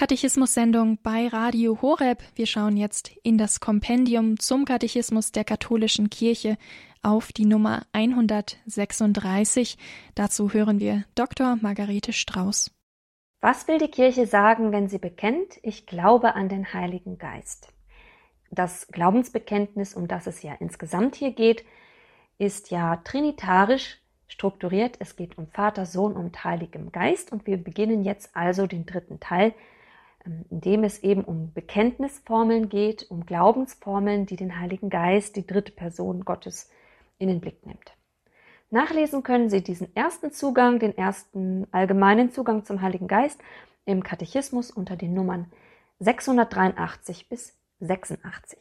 Katechismus-Sendung 0.00 0.96
bei 1.02 1.28
Radio 1.28 1.82
Horeb. 1.82 2.22
Wir 2.34 2.46
schauen 2.46 2.78
jetzt 2.78 3.10
in 3.22 3.36
das 3.36 3.60
Kompendium 3.60 4.38
zum 4.38 4.64
Katechismus 4.64 5.30
der 5.30 5.44
katholischen 5.44 6.08
Kirche 6.08 6.56
auf 7.02 7.32
die 7.32 7.44
Nummer 7.44 7.82
136. 7.92 9.76
Dazu 10.14 10.54
hören 10.54 10.80
wir 10.80 11.04
Dr. 11.16 11.58
Margarete 11.60 12.14
Strauß. 12.14 12.70
Was 13.42 13.68
will 13.68 13.76
die 13.76 13.90
Kirche 13.90 14.26
sagen, 14.26 14.72
wenn 14.72 14.88
sie 14.88 14.96
bekennt, 14.96 15.60
ich 15.62 15.84
glaube 15.84 16.34
an 16.34 16.48
den 16.48 16.72
Heiligen 16.72 17.18
Geist? 17.18 17.68
Das 18.50 18.86
Glaubensbekenntnis, 18.86 19.92
um 19.92 20.08
das 20.08 20.26
es 20.26 20.42
ja 20.42 20.54
insgesamt 20.60 21.14
hier 21.14 21.32
geht, 21.32 21.62
ist 22.38 22.70
ja 22.70 22.96
trinitarisch 23.04 23.98
strukturiert. 24.28 24.96
Es 24.98 25.16
geht 25.16 25.36
um 25.36 25.46
Vater, 25.48 25.84
Sohn 25.84 26.14
und 26.14 26.42
Heiligem 26.42 26.90
Geist 26.90 27.32
und 27.32 27.46
wir 27.46 27.58
beginnen 27.58 28.02
jetzt 28.02 28.34
also 28.34 28.66
den 28.66 28.86
dritten 28.86 29.20
Teil 29.20 29.52
ähm, 30.26 30.44
in 30.50 30.60
dem 30.60 30.84
es 30.84 31.02
eben 31.02 31.24
um 31.24 31.52
Bekenntnisformeln 31.52 32.68
geht, 32.68 33.10
um 33.10 33.26
Glaubensformeln, 33.26 34.26
die 34.26 34.36
den 34.36 34.58
Heiligen 34.58 34.90
Geist, 34.90 35.36
die 35.36 35.46
dritte 35.46 35.72
Person 35.72 36.24
Gottes, 36.24 36.70
in 37.18 37.28
den 37.28 37.40
Blick 37.40 37.66
nimmt. 37.66 37.92
Nachlesen 38.70 39.22
können 39.22 39.50
Sie 39.50 39.62
diesen 39.62 39.94
ersten 39.96 40.30
Zugang, 40.32 40.78
den 40.78 40.96
ersten 40.96 41.66
allgemeinen 41.72 42.30
Zugang 42.30 42.64
zum 42.64 42.80
Heiligen 42.82 43.08
Geist 43.08 43.40
im 43.84 44.02
Katechismus 44.02 44.70
unter 44.70 44.96
den 44.96 45.12
Nummern 45.12 45.50
683 45.98 47.28
bis 47.28 47.58
86. 47.80 48.58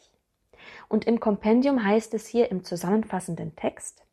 Und 0.87 1.05
im 1.05 1.19
Kompendium 1.19 1.83
heißt 1.83 2.13
es 2.13 2.27
hier 2.27 2.51
im 2.51 2.63
zusammenfassenden 2.63 3.55
Text, 3.55 4.03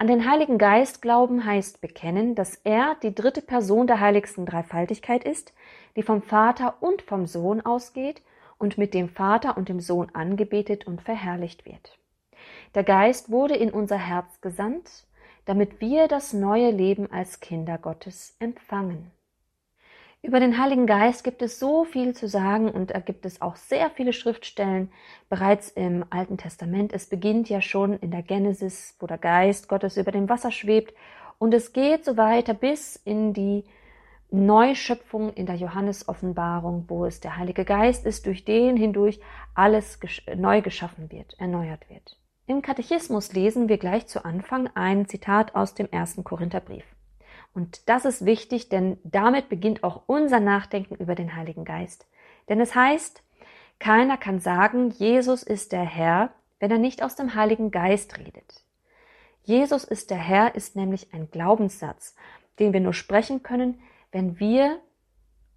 an 0.00 0.06
den 0.06 0.26
Heiligen 0.26 0.56
Geist 0.56 1.02
glauben 1.02 1.44
heißt 1.44 1.82
bekennen, 1.82 2.34
dass 2.34 2.54
er 2.64 2.96
die 3.02 3.14
dritte 3.14 3.42
Person 3.42 3.86
der 3.86 4.00
heiligsten 4.00 4.46
Dreifaltigkeit 4.46 5.24
ist, 5.24 5.52
die 5.94 6.02
vom 6.02 6.22
Vater 6.22 6.76
und 6.80 7.02
vom 7.02 7.26
Sohn 7.26 7.60
ausgeht 7.60 8.22
und 8.56 8.78
mit 8.78 8.94
dem 8.94 9.10
Vater 9.10 9.58
und 9.58 9.68
dem 9.68 9.78
Sohn 9.78 10.08
angebetet 10.14 10.86
und 10.86 11.02
verherrlicht 11.02 11.66
wird. 11.66 11.98
Der 12.74 12.82
Geist 12.82 13.30
wurde 13.30 13.56
in 13.56 13.70
unser 13.70 13.98
Herz 13.98 14.40
gesandt, 14.40 15.04
damit 15.44 15.82
wir 15.82 16.08
das 16.08 16.32
neue 16.32 16.70
Leben 16.70 17.12
als 17.12 17.40
Kinder 17.40 17.76
Gottes 17.76 18.34
empfangen. 18.38 19.10
Über 20.22 20.38
den 20.38 20.58
Heiligen 20.58 20.86
Geist 20.86 21.24
gibt 21.24 21.40
es 21.40 21.58
so 21.58 21.84
viel 21.84 22.14
zu 22.14 22.28
sagen 22.28 22.70
und 22.70 22.90
da 22.90 23.00
gibt 23.00 23.24
es 23.24 23.40
auch 23.40 23.56
sehr 23.56 23.88
viele 23.88 24.12
Schriftstellen 24.12 24.92
bereits 25.30 25.70
im 25.70 26.04
Alten 26.10 26.36
Testament. 26.36 26.92
Es 26.92 27.06
beginnt 27.06 27.48
ja 27.48 27.62
schon 27.62 27.94
in 27.94 28.10
der 28.10 28.22
Genesis, 28.22 28.96
wo 29.00 29.06
der 29.06 29.16
Geist 29.16 29.68
Gottes 29.68 29.96
über 29.96 30.12
dem 30.12 30.28
Wasser 30.28 30.50
schwebt 30.50 30.94
und 31.38 31.54
es 31.54 31.72
geht 31.72 32.04
so 32.04 32.18
weiter 32.18 32.52
bis 32.52 32.96
in 32.96 33.32
die 33.32 33.64
Neuschöpfung 34.30 35.32
in 35.32 35.46
der 35.46 35.56
Johannes-Offenbarung, 35.56 36.84
wo 36.88 37.06
es 37.06 37.20
der 37.20 37.38
Heilige 37.38 37.64
Geist 37.64 38.04
ist, 38.04 38.26
durch 38.26 38.44
den 38.44 38.76
hindurch 38.76 39.20
alles 39.54 39.98
neu 40.36 40.60
geschaffen 40.60 41.10
wird, 41.10 41.34
erneuert 41.40 41.88
wird. 41.88 42.18
Im 42.46 42.60
Katechismus 42.60 43.32
lesen 43.32 43.70
wir 43.70 43.78
gleich 43.78 44.06
zu 44.06 44.24
Anfang 44.24 44.68
ein 44.74 45.06
Zitat 45.06 45.54
aus 45.54 45.74
dem 45.74 45.88
ersten 45.90 46.24
Korintherbrief. 46.24 46.84
Und 47.54 47.88
das 47.88 48.04
ist 48.04 48.24
wichtig, 48.24 48.68
denn 48.68 48.98
damit 49.02 49.48
beginnt 49.48 49.82
auch 49.82 50.02
unser 50.06 50.40
Nachdenken 50.40 50.94
über 50.96 51.14
den 51.14 51.34
Heiligen 51.34 51.64
Geist. 51.64 52.06
Denn 52.48 52.60
es 52.60 52.74
heißt, 52.74 53.22
keiner 53.78 54.16
kann 54.16 54.40
sagen, 54.40 54.90
Jesus 54.90 55.42
ist 55.42 55.72
der 55.72 55.84
Herr, 55.84 56.30
wenn 56.58 56.70
er 56.70 56.78
nicht 56.78 57.02
aus 57.02 57.16
dem 57.16 57.34
Heiligen 57.34 57.70
Geist 57.70 58.18
redet. 58.18 58.64
Jesus 59.42 59.84
ist 59.84 60.10
der 60.10 60.18
Herr 60.18 60.54
ist 60.54 60.76
nämlich 60.76 61.12
ein 61.12 61.30
Glaubenssatz, 61.30 62.14
den 62.58 62.72
wir 62.72 62.80
nur 62.80 62.92
sprechen 62.92 63.42
können, 63.42 63.80
wenn 64.12 64.38
wir 64.38 64.80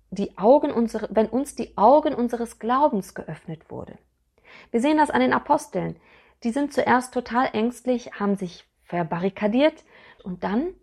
die 0.09 0.37
Augen 0.37 0.71
unsere, 0.71 1.09
wenn 1.11 1.27
uns 1.27 1.55
die 1.55 1.77
Augen 1.77 2.13
unseres 2.13 2.59
Glaubens 2.59 3.13
geöffnet 3.13 3.69
wurde. 3.69 3.97
Wir 4.71 4.81
sehen 4.81 4.97
das 4.97 5.09
an 5.09 5.21
den 5.21 5.33
Aposteln. 5.33 5.95
Die 6.43 6.51
sind 6.51 6.73
zuerst 6.73 7.13
total 7.13 7.49
ängstlich, 7.53 8.13
haben 8.13 8.35
sich 8.35 8.65
verbarrikadiert 8.83 9.83
und 10.23 10.43
dann 10.43 10.73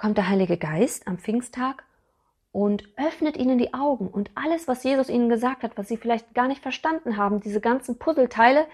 kommt 0.00 0.16
der 0.16 0.30
Heilige 0.30 0.56
Geist 0.56 1.06
am 1.06 1.18
Pfingsttag 1.18 1.84
und 2.52 2.88
öffnet 2.96 3.36
ihnen 3.36 3.58
die 3.58 3.74
Augen 3.74 4.08
und 4.08 4.30
alles, 4.34 4.66
was 4.66 4.82
Jesus 4.82 5.10
ihnen 5.10 5.28
gesagt 5.28 5.62
hat, 5.62 5.76
was 5.76 5.88
sie 5.88 5.98
vielleicht 5.98 6.32
gar 6.32 6.48
nicht 6.48 6.62
verstanden 6.62 7.18
haben, 7.18 7.40
diese 7.40 7.60
ganzen 7.60 7.98
Puzzleteile, 7.98 8.66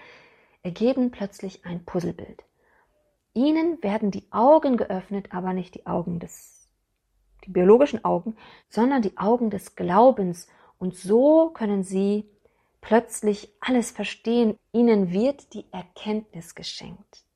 ergeben 0.63 1.11
plötzlich 1.11 1.65
ein 1.65 1.83
Puzzlebild. 1.83 2.45
Ihnen 3.33 3.83
werden 3.83 4.09
die 4.09 4.23
Augen 4.31 4.77
geöffnet, 4.77 5.33
aber 5.33 5.51
nicht 5.51 5.75
die 5.75 5.85
Augen 5.85 6.19
des, 6.19 6.69
die 7.43 7.51
biologischen 7.51 8.05
Augen, 8.05 8.37
sondern 8.69 9.01
die 9.01 9.17
Augen 9.17 9.49
des 9.49 9.75
Glaubens. 9.75 10.47
Und 10.79 10.95
so 10.95 11.49
können 11.49 11.83
sie 11.83 12.29
plötzlich 12.79 13.53
alles 13.59 13.91
verstehen. 13.91 14.57
Ihnen 14.71 15.11
wird 15.11 15.53
die 15.53 15.65
Erkenntnis 15.73 16.55
geschenkt. 16.55 17.26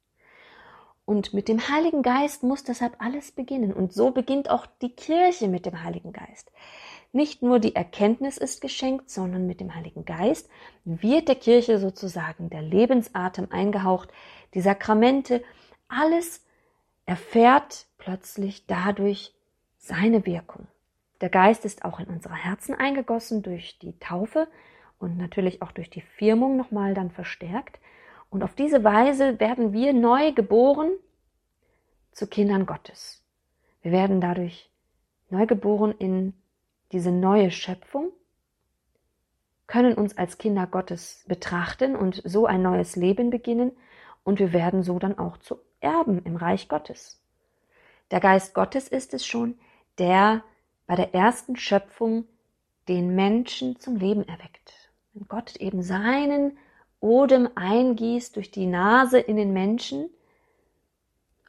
Und 1.12 1.34
mit 1.34 1.50
dem 1.50 1.67
Heiligen 1.67 2.04
Geist 2.04 2.41
muss 2.41 2.63
deshalb 2.63 2.95
alles 3.00 3.34
beginnen. 3.34 3.74
Und 3.74 3.91
so 3.91 4.12
beginnt 4.12 4.50
auch 4.50 4.65
die 4.82 4.95
Kirche 4.95 5.50
mit 5.50 5.65
dem 5.65 5.84
Heiligen 5.84 6.13
Geist. 6.13 6.54
Nicht 7.12 7.41
nur 7.41 7.60
die 7.60 7.76
Erkenntnis 7.76 8.38
ist 8.38 8.62
geschenkt, 8.62 9.10
sondern 9.10 9.45
mit 9.45 9.60
dem 9.60 9.76
Heiligen 9.76 10.06
Geist 10.06 10.50
wird 10.86 11.28
der 11.28 11.36
Kirche 11.36 11.80
sozusagen 11.80 12.50
der 12.50 12.62
Lebensatem 12.62 13.50
eingehaucht, 13.52 14.08
die 14.54 14.62
Sakramente, 14.62 15.43
alles 15.89 16.45
erfährt 17.06 17.88
plötzlich 17.97 18.65
dadurch 18.65 19.34
seine 19.80 20.26
Wirkung. 20.26 20.65
Der 21.19 21.28
Geist 21.28 21.65
ist 21.65 21.84
auch 21.84 22.00
in 22.00 22.06
unsere 22.06 22.36
Herzen 22.36 22.74
eingegossen 22.74 23.43
durch 23.43 23.78
die 23.80 24.00
Taufe 24.00 24.47
und 24.97 25.17
natürlich 25.17 25.62
auch 25.62 25.74
durch 25.74 25.89
die 25.89 26.00
Firmung 26.00 26.56
nochmal 26.56 26.93
dann 26.93 27.12
verstärkt. 27.12 27.82
Und 28.31 28.43
auf 28.43 28.55
diese 28.55 28.83
Weise 28.83 29.39
werden 29.39 29.73
wir 29.73 29.93
neu 29.93 30.31
geboren 30.31 30.93
zu 32.13 32.27
Kindern 32.27 32.65
Gottes. 32.65 33.21
Wir 33.81 33.91
werden 33.91 34.21
dadurch 34.21 34.71
neu 35.29 35.45
geboren 35.45 35.93
in 35.99 36.33
diese 36.93 37.11
neue 37.11 37.51
Schöpfung, 37.51 38.11
können 39.67 39.93
uns 39.93 40.17
als 40.17 40.37
Kinder 40.37 40.65
Gottes 40.65 41.23
betrachten 41.27 41.95
und 41.95 42.21
so 42.25 42.45
ein 42.45 42.61
neues 42.61 42.95
Leben 42.95 43.29
beginnen 43.29 43.73
und 44.23 44.39
wir 44.39 44.53
werden 44.53 44.81
so 44.81 44.97
dann 44.97 45.17
auch 45.17 45.37
zu 45.37 45.59
Erben 45.81 46.23
im 46.23 46.37
Reich 46.37 46.69
Gottes. 46.69 47.21
Der 48.11 48.21
Geist 48.21 48.53
Gottes 48.53 48.87
ist 48.87 49.13
es 49.13 49.25
schon, 49.25 49.57
der 49.97 50.43
bei 50.87 50.95
der 50.95 51.13
ersten 51.13 51.57
Schöpfung 51.57 52.25
den 52.87 53.13
Menschen 53.13 53.79
zum 53.79 53.97
Leben 53.97 54.25
erweckt. 54.27 54.89
Wenn 55.13 55.27
Gott 55.27 55.55
eben 55.57 55.81
seinen 55.81 56.57
Odem 57.01 57.49
eingießt 57.55 58.35
durch 58.35 58.51
die 58.51 58.67
Nase 58.67 59.19
in 59.19 59.35
den 59.35 59.51
Menschen. 59.51 60.09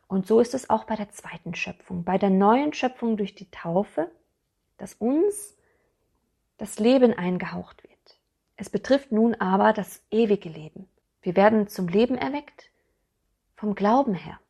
Und 0.08 0.26
so 0.26 0.40
ist 0.40 0.54
es 0.54 0.68
auch 0.68 0.84
bei 0.84 0.96
der 0.96 1.10
zweiten 1.10 1.54
Schöpfung, 1.54 2.04
bei 2.04 2.18
der 2.18 2.30
neuen 2.30 2.72
Schöpfung 2.72 3.16
durch 3.16 3.34
die 3.34 3.50
Taufe, 3.50 4.10
dass 4.78 4.94
uns 4.94 5.56
das 6.58 6.78
Leben 6.78 7.12
eingehaucht 7.14 7.82
wird. 7.84 7.92
Es 8.56 8.70
betrifft 8.70 9.12
nun 9.12 9.34
aber 9.36 9.72
das 9.72 10.02
ewige 10.10 10.48
Leben. 10.48 10.88
Wir 11.22 11.36
werden 11.36 11.68
zum 11.68 11.88
Leben 11.88 12.16
erweckt 12.16 12.70
vom 13.56 13.74
Glauben 13.74 14.14
her. 14.14 14.40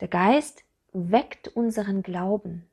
Der 0.00 0.08
Geist 0.08 0.64
weckt 0.92 1.48
unseren 1.48 2.02
Glauben. 2.02 2.68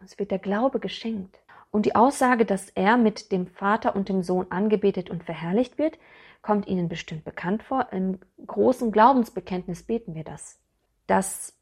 Uns 0.00 0.18
wird 0.18 0.30
der 0.30 0.38
Glaube 0.38 0.80
geschenkt. 0.80 1.38
Und 1.70 1.86
die 1.86 1.94
Aussage, 1.94 2.44
dass 2.44 2.70
er 2.70 2.96
mit 2.96 3.32
dem 3.32 3.46
Vater 3.46 3.96
und 3.96 4.08
dem 4.08 4.22
Sohn 4.22 4.50
angebetet 4.50 5.10
und 5.10 5.24
verherrlicht 5.24 5.78
wird, 5.78 5.98
kommt 6.44 6.66
Ihnen 6.66 6.90
bestimmt 6.90 7.24
bekannt 7.24 7.62
vor. 7.62 7.88
Im 7.90 8.18
großen 8.46 8.92
Glaubensbekenntnis 8.92 9.82
beten 9.82 10.14
wir 10.14 10.24
das, 10.24 10.60
dass 11.06 11.58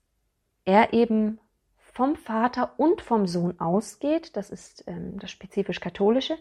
er 0.64 0.92
eben 0.92 1.38
vom 1.78 2.16
Vater 2.16 2.74
und 2.78 3.00
vom 3.00 3.28
Sohn 3.28 3.60
ausgeht, 3.60 4.36
das 4.36 4.50
ist 4.50 4.82
ähm, 4.88 5.20
das 5.20 5.30
spezifisch 5.30 5.78
katholische, 5.78 6.36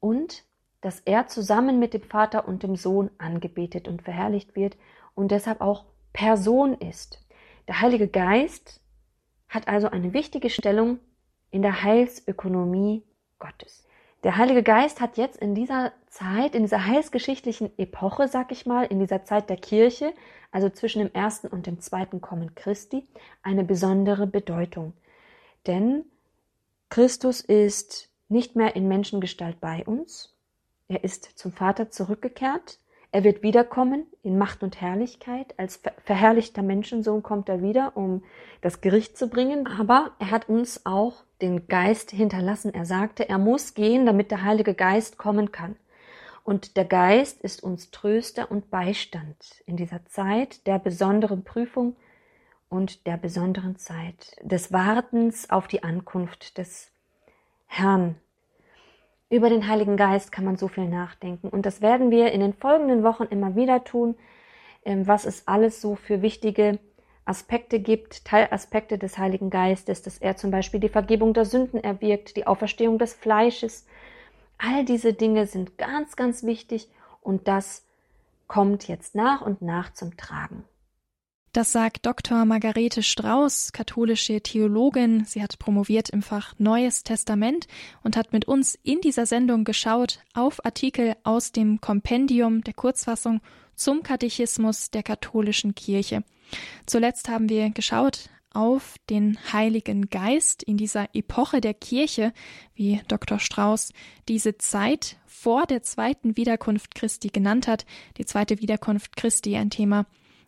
und 0.00 0.44
dass 0.80 1.00
er 1.00 1.26
zusammen 1.26 1.78
mit 1.78 1.92
dem 1.92 2.02
Vater 2.02 2.48
und 2.48 2.62
dem 2.62 2.76
Sohn 2.76 3.10
angebetet 3.18 3.88
und 3.88 4.02
verherrlicht 4.02 4.56
wird 4.56 4.78
und 5.14 5.30
deshalb 5.30 5.60
auch 5.60 5.84
Person 6.14 6.72
ist. 6.74 7.26
Der 7.68 7.82
Heilige 7.82 8.08
Geist 8.08 8.80
hat 9.48 9.68
also 9.68 9.90
eine 9.90 10.14
wichtige 10.14 10.48
Stellung 10.48 10.98
in 11.50 11.60
der 11.60 11.82
Heilsökonomie 11.82 13.02
Gottes. 13.38 13.85
Der 14.26 14.38
Heilige 14.38 14.64
Geist 14.64 15.00
hat 15.00 15.18
jetzt 15.18 15.36
in 15.36 15.54
dieser 15.54 15.92
Zeit, 16.08 16.56
in 16.56 16.64
dieser 16.64 16.84
heilsgeschichtlichen 16.84 17.70
Epoche, 17.78 18.26
sag 18.26 18.50
ich 18.50 18.66
mal, 18.66 18.82
in 18.82 18.98
dieser 18.98 19.24
Zeit 19.24 19.48
der 19.48 19.56
Kirche, 19.56 20.12
also 20.50 20.68
zwischen 20.68 20.98
dem 20.98 21.14
ersten 21.14 21.46
und 21.46 21.68
dem 21.68 21.78
zweiten 21.78 22.20
Kommen 22.20 22.56
Christi, 22.56 23.06
eine 23.44 23.62
besondere 23.62 24.26
Bedeutung. 24.26 24.94
Denn 25.68 26.06
Christus 26.88 27.40
ist 27.40 28.10
nicht 28.28 28.56
mehr 28.56 28.74
in 28.74 28.88
Menschengestalt 28.88 29.60
bei 29.60 29.84
uns. 29.86 30.34
Er 30.88 31.04
ist 31.04 31.38
zum 31.38 31.52
Vater 31.52 31.92
zurückgekehrt. 31.92 32.80
Er 33.16 33.24
wird 33.24 33.42
wiederkommen 33.42 34.04
in 34.22 34.36
Macht 34.36 34.62
und 34.62 34.78
Herrlichkeit. 34.82 35.54
Als 35.56 35.80
verherrlichter 36.04 36.60
Menschensohn 36.60 37.22
kommt 37.22 37.48
er 37.48 37.62
wieder, 37.62 37.96
um 37.96 38.22
das 38.60 38.82
Gericht 38.82 39.16
zu 39.16 39.30
bringen. 39.30 39.66
Aber 39.66 40.10
er 40.18 40.30
hat 40.30 40.50
uns 40.50 40.84
auch 40.84 41.24
den 41.40 41.66
Geist 41.66 42.10
hinterlassen. 42.10 42.74
Er 42.74 42.84
sagte, 42.84 43.26
er 43.26 43.38
muss 43.38 43.72
gehen, 43.72 44.04
damit 44.04 44.30
der 44.30 44.42
Heilige 44.42 44.74
Geist 44.74 45.16
kommen 45.16 45.50
kann. 45.50 45.76
Und 46.44 46.76
der 46.76 46.84
Geist 46.84 47.40
ist 47.40 47.62
uns 47.62 47.90
Tröster 47.90 48.50
und 48.50 48.68
Beistand 48.68 49.62
in 49.64 49.78
dieser 49.78 50.04
Zeit 50.04 50.66
der 50.66 50.78
besonderen 50.78 51.42
Prüfung 51.42 51.96
und 52.68 53.06
der 53.06 53.16
besonderen 53.16 53.76
Zeit 53.76 54.36
des 54.42 54.74
Wartens 54.74 55.48
auf 55.48 55.68
die 55.68 55.82
Ankunft 55.82 56.58
des 56.58 56.92
Herrn. 57.64 58.16
Über 59.28 59.48
den 59.48 59.66
Heiligen 59.66 59.96
Geist 59.96 60.30
kann 60.30 60.44
man 60.44 60.56
so 60.56 60.68
viel 60.68 60.88
nachdenken 60.88 61.48
und 61.48 61.66
das 61.66 61.80
werden 61.80 62.12
wir 62.12 62.30
in 62.30 62.40
den 62.40 62.52
folgenden 62.52 63.02
Wochen 63.02 63.24
immer 63.24 63.56
wieder 63.56 63.82
tun, 63.82 64.14
ähm, 64.84 65.08
was 65.08 65.24
es 65.24 65.48
alles 65.48 65.80
so 65.80 65.96
für 65.96 66.22
wichtige 66.22 66.78
Aspekte 67.24 67.80
gibt, 67.80 68.24
Teilaspekte 68.24 68.98
des 68.98 69.18
Heiligen 69.18 69.50
Geistes, 69.50 70.00
dass 70.02 70.18
er 70.18 70.36
zum 70.36 70.52
Beispiel 70.52 70.78
die 70.78 70.88
Vergebung 70.88 71.34
der 71.34 71.44
Sünden 71.44 71.82
erwirkt, 71.82 72.36
die 72.36 72.46
Auferstehung 72.46 72.98
des 72.98 73.14
Fleisches. 73.14 73.84
All 74.58 74.84
diese 74.84 75.12
Dinge 75.12 75.46
sind 75.46 75.76
ganz, 75.76 76.14
ganz 76.14 76.44
wichtig 76.44 76.88
und 77.20 77.48
das 77.48 77.84
kommt 78.46 78.86
jetzt 78.86 79.16
nach 79.16 79.40
und 79.40 79.60
nach 79.60 79.92
zum 79.92 80.16
Tragen. 80.16 80.62
Das 81.56 81.72
sagt 81.72 82.04
Dr. 82.04 82.44
Margarete 82.44 83.02
Strauß, 83.02 83.72
katholische 83.72 84.42
Theologin. 84.42 85.24
Sie 85.24 85.42
hat 85.42 85.58
promoviert 85.58 86.10
im 86.10 86.20
Fach 86.20 86.52
Neues 86.58 87.02
Testament 87.02 87.66
und 88.02 88.14
hat 88.14 88.34
mit 88.34 88.44
uns 88.44 88.78
in 88.82 89.00
dieser 89.00 89.24
Sendung 89.24 89.64
geschaut 89.64 90.18
auf 90.34 90.62
Artikel 90.66 91.16
aus 91.22 91.52
dem 91.52 91.80
Kompendium 91.80 92.62
der 92.62 92.74
Kurzfassung 92.74 93.40
zum 93.74 94.02
Katechismus 94.02 94.90
der 94.90 95.02
katholischen 95.02 95.74
Kirche. 95.74 96.24
Zuletzt 96.84 97.30
haben 97.30 97.48
wir 97.48 97.70
geschaut 97.70 98.28
auf 98.52 98.96
den 99.08 99.38
Heiligen 99.50 100.10
Geist 100.10 100.62
in 100.62 100.76
dieser 100.76 101.08
Epoche 101.14 101.62
der 101.62 101.72
Kirche, 101.72 102.34
wie 102.74 103.00
Dr. 103.08 103.38
Strauß 103.38 103.94
diese 104.28 104.58
Zeit 104.58 105.16
vor 105.24 105.64
der 105.64 105.82
zweiten 105.82 106.36
Wiederkunft 106.36 106.94
Christi 106.94 107.28
genannt 107.28 107.66
hat. 107.66 107.86
Die 108.18 108.26
zweite 108.26 108.60
Wiederkunft 108.60 109.16
Christi, 109.16 109.56
ein 109.56 109.70
Thema, 109.70 110.04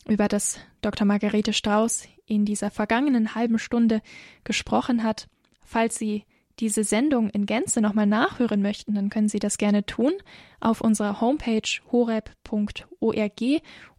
über 0.08 0.28
das 0.28 0.58
Dr. 0.80 1.06
Margarete 1.06 1.52
Strauß 1.52 2.08
in 2.26 2.44
dieser 2.44 2.70
vergangenen 2.70 3.34
halben 3.34 3.58
Stunde 3.58 4.00
gesprochen 4.44 5.02
hat. 5.02 5.28
Falls 5.64 5.96
Sie 5.96 6.24
diese 6.60 6.84
Sendung 6.84 7.30
in 7.30 7.46
Gänze 7.46 7.80
nochmal 7.80 8.06
nachhören 8.06 8.62
möchten, 8.62 8.94
dann 8.94 9.10
können 9.10 9.28
Sie 9.28 9.38
das 9.38 9.58
gerne 9.58 9.86
tun 9.86 10.12
auf 10.60 10.80
unserer 10.80 11.20
Homepage 11.20 11.68
horeb.org 11.92 13.42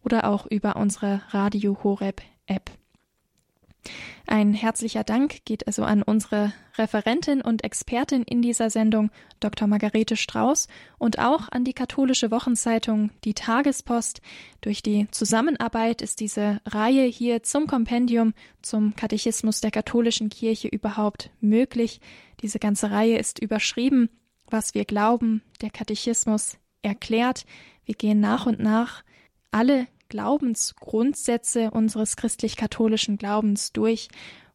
oder 0.04 0.24
auch 0.28 0.46
über 0.46 0.76
unsere 0.76 1.22
Radio 1.30 1.82
Horeb 1.82 2.22
App. 2.46 2.70
Ein 4.26 4.52
herzlicher 4.52 5.02
Dank 5.02 5.44
geht 5.44 5.66
also 5.66 5.82
an 5.82 6.02
unsere 6.02 6.52
Referentin 6.76 7.40
und 7.40 7.64
Expertin 7.64 8.22
in 8.22 8.42
dieser 8.42 8.70
Sendung, 8.70 9.10
Dr. 9.40 9.66
Margarete 9.66 10.16
Strauß, 10.16 10.68
und 10.98 11.18
auch 11.18 11.48
an 11.50 11.64
die 11.64 11.72
katholische 11.72 12.30
Wochenzeitung 12.30 13.10
Die 13.24 13.34
Tagespost. 13.34 14.20
Durch 14.60 14.82
die 14.82 15.08
Zusammenarbeit 15.10 16.02
ist 16.02 16.20
diese 16.20 16.60
Reihe 16.64 17.04
hier 17.06 17.42
zum 17.42 17.66
Kompendium 17.66 18.34
zum 18.62 18.94
Katechismus 18.94 19.60
der 19.60 19.70
katholischen 19.70 20.28
Kirche 20.28 20.68
überhaupt 20.68 21.30
möglich. 21.40 22.00
Diese 22.42 22.58
ganze 22.58 22.90
Reihe 22.90 23.18
ist 23.18 23.40
überschrieben, 23.40 24.10
was 24.46 24.74
wir 24.74 24.84
glauben, 24.84 25.42
der 25.60 25.70
Katechismus 25.70 26.56
erklärt. 26.82 27.46
Wir 27.84 27.94
gehen 27.94 28.20
nach 28.20 28.46
und 28.46 28.60
nach 28.60 29.02
alle 29.50 29.86
Glaubensgrundsätze 30.10 31.70
unseres 31.70 32.16
christlich-katholischen 32.16 33.16
Glaubens 33.16 33.72
durch. 33.72 34.08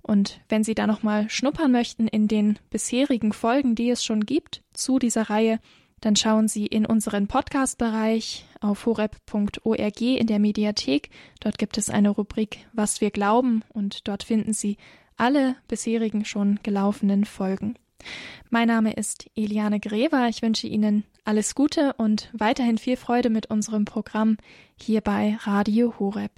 Und 0.04 0.40
wenn 0.50 0.64
Sie 0.64 0.76
da 0.76 0.86
nochmal 0.86 1.28
schnuppern 1.32 1.72
möchten 1.72 2.08
in 2.08 2.28
den 2.28 2.60
bisherigen 2.70 3.34
Folgen, 3.34 3.74
die 3.74 3.90
es 3.90 4.06
schon 4.06 4.28
gibt 4.28 4.62
zu 4.74 5.00
dieser 5.00 5.24
Reihe, 5.32 5.60
dann 6.02 6.16
schauen 6.16 6.48
Sie 6.48 6.68
in 6.68 6.86
unseren 6.86 7.26
Podcast-Bereich 7.26 8.46
auf 8.62 8.86
horeb.org 8.86 10.02
in 10.02 10.28
der 10.28 10.38
Mediathek. 10.38 11.10
Dort 11.40 11.58
gibt 11.58 11.80
es 11.80 11.90
eine 11.90 12.10
Rubrik 12.12 12.68
Was 12.74 13.02
wir 13.02 13.10
glauben 13.10 13.64
und 13.70 14.08
dort 14.08 14.22
finden 14.22 14.54
Sie 14.54 14.78
alle 15.18 15.56
bisherigen 15.68 16.26
schon 16.26 16.60
gelaufenen 16.62 17.26
Folgen. 17.26 17.76
Mein 18.50 18.68
Name 18.68 18.94
ist 18.94 19.30
Eliane 19.36 19.80
Grever. 19.80 20.28
Ich 20.30 20.42
wünsche 20.42 20.68
Ihnen 20.68 21.04
alles 21.24 21.56
Gute 21.56 21.94
und 21.98 22.30
weiterhin 22.34 22.78
viel 22.78 22.98
Freude 22.98 23.30
mit 23.30 23.48
unserem 23.48 23.86
Programm 23.86 24.38
hier 24.76 25.02
bei 25.02 25.38
Radio 25.42 25.94
Horeb. 26.00 26.32